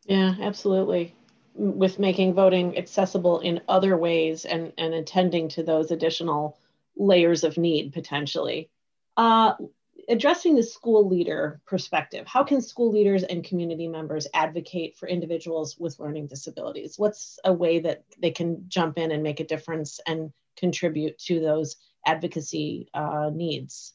Yeah, 0.06 0.36
absolutely 0.42 1.16
with 1.56 2.00
making 2.00 2.34
voting 2.34 2.78
accessible 2.78 3.40
in 3.40 3.62
other 3.68 3.98
ways 3.98 4.46
and, 4.46 4.74
and 4.78 4.94
attending 4.94 5.48
to 5.50 5.64
those 5.64 5.92
additional 5.92 6.60
layers 6.98 7.44
of 7.44 7.58
need 7.58 7.94
potentially. 7.94 8.70
Uh, 9.18 9.54
addressing 10.10 10.56
the 10.56 10.64
school 10.64 11.08
leader 11.08 11.62
perspective, 11.66 12.28
how 12.28 12.44
can 12.44 12.62
school 12.62 12.92
leaders 12.92 13.24
and 13.24 13.44
community 13.44 13.88
members 13.88 14.28
advocate 14.34 14.98
for 14.98 15.08
individuals 15.08 15.78
with 15.80 16.00
learning 16.00 16.28
disabilities? 16.28 16.96
What's 16.98 17.40
a 17.46 17.54
way 17.54 17.80
that 17.80 18.04
they 18.20 18.32
can 18.32 18.66
jump 18.68 18.98
in 18.98 19.12
and 19.12 19.24
make 19.24 19.40
a 19.40 19.46
difference 19.46 20.00
and 20.06 20.32
contribute 20.58 21.18
to 21.20 21.40
those 21.40 21.78
advocacy 22.06 22.90
uh, 22.94 23.32
needs? 23.34 23.94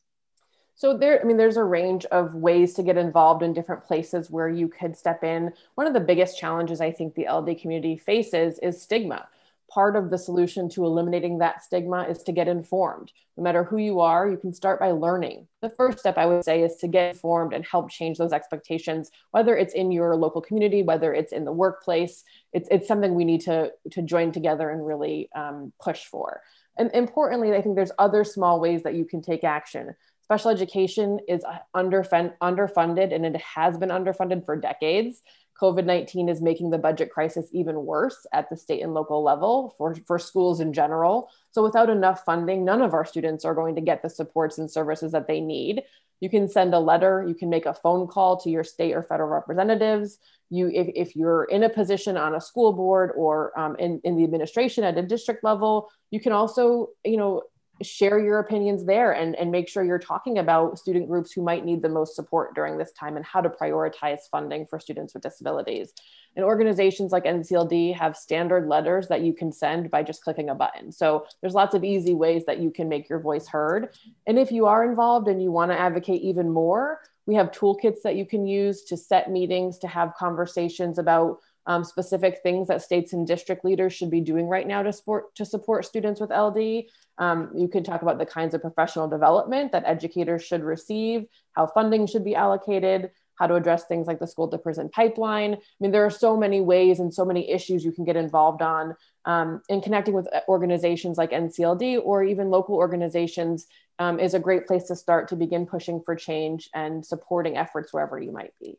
So 0.80 0.96
there, 0.96 1.20
I 1.20 1.24
mean, 1.24 1.36
there's 1.36 1.58
a 1.58 1.62
range 1.62 2.06
of 2.06 2.34
ways 2.34 2.72
to 2.72 2.82
get 2.82 2.96
involved 2.96 3.42
in 3.42 3.52
different 3.52 3.84
places 3.84 4.30
where 4.30 4.48
you 4.48 4.66
could 4.66 4.96
step 4.96 5.22
in. 5.22 5.52
One 5.74 5.86
of 5.86 5.92
the 5.92 6.00
biggest 6.00 6.38
challenges 6.38 6.80
I 6.80 6.90
think 6.90 7.14
the 7.14 7.28
LD 7.30 7.60
community 7.60 7.98
faces 7.98 8.58
is 8.60 8.80
stigma. 8.80 9.28
Part 9.70 9.94
of 9.94 10.08
the 10.08 10.16
solution 10.16 10.70
to 10.70 10.86
eliminating 10.86 11.36
that 11.36 11.62
stigma 11.62 12.04
is 12.04 12.22
to 12.22 12.32
get 12.32 12.48
informed. 12.48 13.12
No 13.36 13.42
matter 13.42 13.62
who 13.62 13.76
you 13.76 14.00
are, 14.00 14.30
you 14.30 14.38
can 14.38 14.54
start 14.54 14.80
by 14.80 14.92
learning. 14.92 15.46
The 15.60 15.68
first 15.68 15.98
step 15.98 16.16
I 16.16 16.24
would 16.24 16.46
say 16.46 16.62
is 16.62 16.76
to 16.76 16.88
get 16.88 17.14
informed 17.14 17.52
and 17.52 17.62
help 17.62 17.90
change 17.90 18.16
those 18.16 18.32
expectations, 18.32 19.10
whether 19.32 19.54
it's 19.58 19.74
in 19.74 19.92
your 19.92 20.16
local 20.16 20.40
community, 20.40 20.82
whether 20.82 21.12
it's 21.12 21.34
in 21.34 21.44
the 21.44 21.52
workplace. 21.52 22.24
It's, 22.54 22.70
it's 22.70 22.88
something 22.88 23.14
we 23.14 23.26
need 23.26 23.42
to, 23.42 23.70
to 23.90 24.00
join 24.00 24.32
together 24.32 24.70
and 24.70 24.86
really 24.86 25.28
um, 25.34 25.74
push 25.78 26.06
for. 26.06 26.40
And 26.78 26.90
importantly, 26.94 27.52
I 27.52 27.60
think 27.60 27.76
there's 27.76 27.92
other 27.98 28.24
small 28.24 28.60
ways 28.60 28.82
that 28.84 28.94
you 28.94 29.04
can 29.04 29.20
take 29.20 29.44
action 29.44 29.94
special 30.30 30.52
education 30.52 31.18
is 31.26 31.44
underfunded 31.74 33.12
and 33.12 33.26
it 33.26 33.36
has 33.42 33.76
been 33.76 33.88
underfunded 33.88 34.44
for 34.44 34.54
decades. 34.54 35.22
COVID 35.60 35.84
19 35.84 36.28
is 36.28 36.40
making 36.40 36.70
the 36.70 36.78
budget 36.78 37.10
crisis 37.10 37.48
even 37.52 37.84
worse 37.84 38.28
at 38.32 38.48
the 38.48 38.56
state 38.56 38.80
and 38.80 38.94
local 38.94 39.24
level 39.24 39.74
for, 39.76 39.96
for 40.06 40.20
schools 40.20 40.60
in 40.60 40.72
general. 40.72 41.28
So, 41.50 41.64
without 41.64 41.90
enough 41.90 42.24
funding, 42.24 42.64
none 42.64 42.80
of 42.80 42.94
our 42.94 43.04
students 43.04 43.44
are 43.44 43.56
going 43.56 43.74
to 43.74 43.80
get 43.80 44.02
the 44.02 44.08
supports 44.08 44.58
and 44.58 44.70
services 44.70 45.10
that 45.12 45.26
they 45.26 45.40
need. 45.40 45.82
You 46.20 46.30
can 46.30 46.48
send 46.48 46.74
a 46.74 46.78
letter, 46.78 47.24
you 47.26 47.34
can 47.34 47.50
make 47.50 47.66
a 47.66 47.74
phone 47.74 48.06
call 48.06 48.36
to 48.42 48.50
your 48.50 48.62
state 48.62 48.94
or 48.94 49.02
federal 49.02 49.30
representatives. 49.30 50.18
You, 50.48 50.68
if, 50.68 50.90
if 50.94 51.16
you're 51.16 51.44
in 51.44 51.64
a 51.64 51.68
position 51.68 52.16
on 52.16 52.36
a 52.36 52.40
school 52.40 52.72
board 52.72 53.10
or 53.16 53.58
um, 53.58 53.74
in, 53.80 54.00
in 54.04 54.16
the 54.16 54.22
administration 54.22 54.84
at 54.84 54.96
a 54.96 55.02
district 55.02 55.42
level, 55.42 55.90
you 56.12 56.20
can 56.20 56.32
also, 56.32 56.90
you 57.04 57.16
know, 57.16 57.42
share 57.82 58.18
your 58.18 58.38
opinions 58.38 58.84
there 58.84 59.12
and, 59.12 59.34
and 59.36 59.50
make 59.50 59.68
sure 59.68 59.82
you're 59.82 59.98
talking 59.98 60.38
about 60.38 60.78
student 60.78 61.08
groups 61.08 61.32
who 61.32 61.42
might 61.42 61.64
need 61.64 61.82
the 61.82 61.88
most 61.88 62.14
support 62.14 62.54
during 62.54 62.76
this 62.76 62.92
time 62.92 63.16
and 63.16 63.24
how 63.24 63.40
to 63.40 63.48
prioritize 63.48 64.20
funding 64.30 64.66
for 64.66 64.78
students 64.78 65.14
with 65.14 65.22
disabilities. 65.22 65.92
And 66.36 66.44
organizations 66.44 67.10
like 67.10 67.24
NCLD 67.24 67.96
have 67.96 68.16
standard 68.16 68.68
letters 68.68 69.08
that 69.08 69.22
you 69.22 69.32
can 69.32 69.50
send 69.50 69.90
by 69.90 70.02
just 70.02 70.22
clicking 70.22 70.50
a 70.50 70.54
button. 70.54 70.92
So 70.92 71.26
there's 71.40 71.54
lots 71.54 71.74
of 71.74 71.82
easy 71.82 72.14
ways 72.14 72.44
that 72.46 72.60
you 72.60 72.70
can 72.70 72.88
make 72.88 73.08
your 73.08 73.20
voice 73.20 73.48
heard. 73.48 73.94
And 74.26 74.38
if 74.38 74.52
you 74.52 74.66
are 74.66 74.84
involved 74.84 75.28
and 75.28 75.42
you 75.42 75.50
want 75.50 75.72
to 75.72 75.78
advocate 75.78 76.22
even 76.22 76.50
more, 76.50 77.00
we 77.26 77.34
have 77.34 77.50
toolkits 77.50 78.02
that 78.02 78.16
you 78.16 78.26
can 78.26 78.46
use 78.46 78.84
to 78.84 78.96
set 78.96 79.30
meetings, 79.30 79.78
to 79.78 79.88
have 79.88 80.14
conversations 80.14 80.98
about 80.98 81.38
um, 81.66 81.84
specific 81.84 82.40
things 82.42 82.68
that 82.68 82.82
states 82.82 83.12
and 83.12 83.26
district 83.26 83.64
leaders 83.64 83.92
should 83.92 84.10
be 84.10 84.20
doing 84.20 84.46
right 84.46 84.66
now 84.66 84.82
to 84.82 84.92
support 84.92 85.34
to 85.36 85.44
support 85.44 85.84
students 85.84 86.20
with 86.20 86.30
LD. 86.30 86.84
Um, 87.18 87.50
you 87.54 87.68
can 87.68 87.84
talk 87.84 88.02
about 88.02 88.18
the 88.18 88.26
kinds 88.26 88.54
of 88.54 88.62
professional 88.62 89.08
development 89.08 89.72
that 89.72 89.84
educators 89.86 90.42
should 90.42 90.62
receive, 90.62 91.26
how 91.52 91.66
funding 91.66 92.06
should 92.06 92.24
be 92.24 92.34
allocated, 92.34 93.10
how 93.40 93.46
to 93.46 93.54
address 93.54 93.86
things 93.86 94.06
like 94.06 94.18
the 94.18 94.26
school 94.26 94.48
to 94.48 94.58
prison 94.58 94.90
pipeline. 94.90 95.54
I 95.54 95.58
mean, 95.80 95.90
there 95.90 96.04
are 96.04 96.10
so 96.10 96.36
many 96.36 96.60
ways 96.60 97.00
and 97.00 97.12
so 97.12 97.24
many 97.24 97.50
issues 97.50 97.84
you 97.84 97.92
can 97.92 98.04
get 98.04 98.16
involved 98.16 98.62
on 98.62 98.94
um, 99.24 99.62
in 99.68 99.80
connecting 99.80 100.14
with 100.14 100.28
organizations 100.48 101.16
like 101.16 101.30
NCLD 101.30 102.00
or 102.02 102.22
even 102.22 102.50
local 102.50 102.74
organizations 102.74 103.66
um, 103.98 104.20
is 104.20 104.34
a 104.34 104.38
great 104.38 104.66
place 104.66 104.84
to 104.84 104.96
start 104.96 105.28
to 105.28 105.36
begin 105.36 105.66
pushing 105.66 106.02
for 106.02 106.14
change 106.14 106.68
and 106.74 107.04
supporting 107.04 107.56
efforts 107.56 107.92
wherever 107.92 108.18
you 108.18 108.30
might 108.30 108.52
be. 108.60 108.78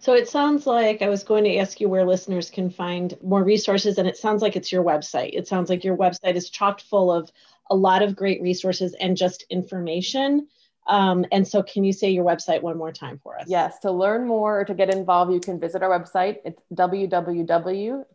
So 0.00 0.14
it 0.14 0.28
sounds 0.28 0.64
like 0.66 1.02
I 1.02 1.08
was 1.08 1.24
going 1.24 1.42
to 1.44 1.56
ask 1.56 1.80
you 1.80 1.88
where 1.88 2.06
listeners 2.06 2.50
can 2.50 2.70
find 2.70 3.18
more 3.22 3.42
resources, 3.42 3.98
and 3.98 4.06
it 4.06 4.16
sounds 4.16 4.42
like 4.42 4.54
it's 4.54 4.70
your 4.70 4.84
website. 4.84 5.30
It 5.32 5.48
sounds 5.48 5.68
like 5.68 5.82
your 5.82 5.96
website 5.96 6.36
is 6.36 6.50
chocked 6.50 6.82
full 6.82 7.10
of 7.12 7.32
a 7.68 7.74
lot 7.74 8.02
of 8.02 8.14
great 8.14 8.40
resources 8.40 8.94
and 8.94 9.16
just 9.16 9.44
information. 9.50 10.46
Um, 10.86 11.26
and 11.32 11.46
so, 11.46 11.64
can 11.64 11.82
you 11.84 11.92
say 11.92 12.10
your 12.10 12.24
website 12.24 12.62
one 12.62 12.78
more 12.78 12.92
time 12.92 13.20
for 13.22 13.38
us? 13.38 13.46
Yes. 13.48 13.80
To 13.80 13.90
learn 13.90 14.26
more 14.26 14.60
or 14.60 14.64
to 14.64 14.72
get 14.72 14.88
involved, 14.88 15.32
you 15.32 15.40
can 15.40 15.58
visit 15.58 15.82
our 15.82 15.90
website. 15.90 16.38
It's 16.44 16.62
www.ncld.org. 16.74 18.06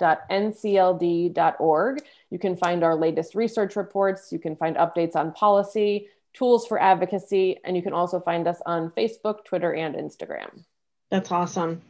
You 2.30 2.40
can 2.40 2.56
find 2.56 2.84
our 2.84 2.96
latest 2.96 3.36
research 3.36 3.76
reports. 3.76 4.32
You 4.32 4.40
can 4.40 4.56
find 4.56 4.78
updates 4.78 5.16
on 5.18 5.34
policy, 5.34 6.08
tools 6.34 6.66
for 6.66 6.82
advocacy, 6.82 7.60
and 7.64 7.76
you 7.76 7.84
can 7.84 7.94
also 7.94 8.22
find 8.22 8.48
us 8.48 8.62
on 8.66 8.90
Facebook, 8.92 9.44
Twitter, 9.44 9.74
and 9.76 9.96
Instagram. 9.96 10.64
That's 11.14 11.32
awesome. 11.32 11.84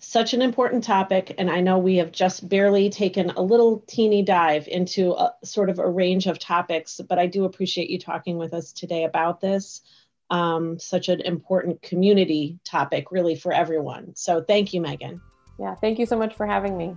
Such 0.00 0.34
an 0.34 0.42
important 0.42 0.82
topic. 0.82 1.36
And 1.38 1.48
I 1.48 1.60
know 1.60 1.78
we 1.78 1.98
have 1.98 2.10
just 2.10 2.48
barely 2.48 2.90
taken 2.90 3.30
a 3.30 3.40
little 3.40 3.84
teeny 3.86 4.22
dive 4.22 4.66
into 4.66 5.12
a, 5.12 5.32
sort 5.44 5.70
of 5.70 5.78
a 5.78 5.88
range 5.88 6.26
of 6.26 6.40
topics, 6.40 7.00
but 7.08 7.16
I 7.16 7.28
do 7.28 7.44
appreciate 7.44 7.90
you 7.90 8.00
talking 8.00 8.38
with 8.38 8.52
us 8.52 8.72
today 8.72 9.04
about 9.04 9.40
this. 9.40 9.82
Um, 10.30 10.80
such 10.80 11.08
an 11.08 11.20
important 11.20 11.80
community 11.80 12.58
topic, 12.64 13.12
really, 13.12 13.36
for 13.36 13.52
everyone. 13.52 14.16
So 14.16 14.42
thank 14.42 14.74
you, 14.74 14.80
Megan. 14.80 15.20
Yeah, 15.60 15.76
thank 15.76 16.00
you 16.00 16.06
so 16.06 16.18
much 16.18 16.34
for 16.34 16.44
having 16.44 16.76
me. 16.76 16.96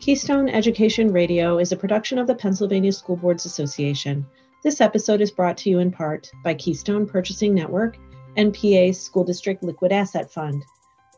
Keystone 0.00 0.48
Education 0.48 1.12
Radio 1.12 1.58
is 1.58 1.72
a 1.72 1.76
production 1.76 2.16
of 2.16 2.26
the 2.26 2.34
Pennsylvania 2.34 2.90
School 2.90 3.16
Boards 3.16 3.44
Association. 3.44 4.24
This 4.64 4.80
episode 4.80 5.20
is 5.20 5.30
brought 5.30 5.58
to 5.58 5.68
you 5.68 5.78
in 5.78 5.90
part 5.90 6.30
by 6.42 6.54
Keystone 6.54 7.06
Purchasing 7.06 7.52
Network 7.52 7.98
and 8.38 8.54
PA 8.54 8.92
School 8.92 9.24
District 9.24 9.62
Liquid 9.62 9.92
Asset 9.92 10.32
Fund. 10.32 10.64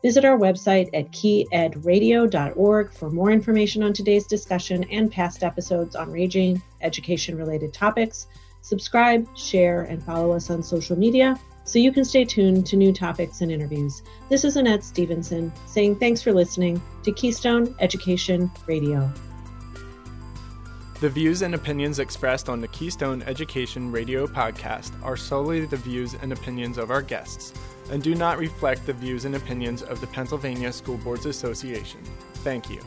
Visit 0.05 0.23
our 0.23 0.37
website 0.37 0.91
at 0.93 1.11
keyedradio.org 1.11 2.93
for 2.93 3.09
more 3.09 3.31
information 3.31 3.81
on 3.81 3.91
today's 3.91 4.27
discussion 4.27 4.83
and 4.91 5.11
past 5.11 5.41
episodes 5.41 5.95
on 5.95 6.11
raging 6.11 6.61
education 6.81 7.35
related 7.35 7.73
topics. 7.73 8.27
Subscribe, 8.61 9.27
share, 9.35 9.81
and 9.81 10.03
follow 10.03 10.31
us 10.31 10.51
on 10.51 10.61
social 10.61 10.95
media 10.95 11.39
so 11.63 11.79
you 11.79 11.91
can 11.91 12.05
stay 12.05 12.23
tuned 12.23 12.67
to 12.67 12.77
new 12.77 12.93
topics 12.93 13.41
and 13.41 13.51
interviews. 13.51 14.03
This 14.29 14.43
is 14.43 14.57
Annette 14.57 14.83
Stevenson 14.83 15.51
saying 15.65 15.95
thanks 15.95 16.21
for 16.21 16.31
listening 16.31 16.79
to 17.01 17.11
Keystone 17.11 17.73
Education 17.79 18.51
Radio. 18.67 19.11
The 20.99 21.09
views 21.09 21.41
and 21.41 21.55
opinions 21.55 21.97
expressed 21.97 22.47
on 22.47 22.61
the 22.61 22.67
Keystone 22.67 23.23
Education 23.23 23.91
Radio 23.91 24.27
podcast 24.27 24.91
are 25.03 25.17
solely 25.17 25.65
the 25.65 25.77
views 25.77 26.13
and 26.13 26.31
opinions 26.31 26.77
of 26.77 26.91
our 26.91 27.01
guests 27.01 27.53
and 27.91 28.01
do 28.01 28.15
not 28.15 28.37
reflect 28.37 28.85
the 28.85 28.93
views 28.93 29.25
and 29.25 29.35
opinions 29.35 29.81
of 29.81 30.01
the 30.01 30.07
Pennsylvania 30.07 30.71
School 30.71 30.97
Boards 30.97 31.25
Association. 31.25 32.01
Thank 32.35 32.69
you. 32.69 32.81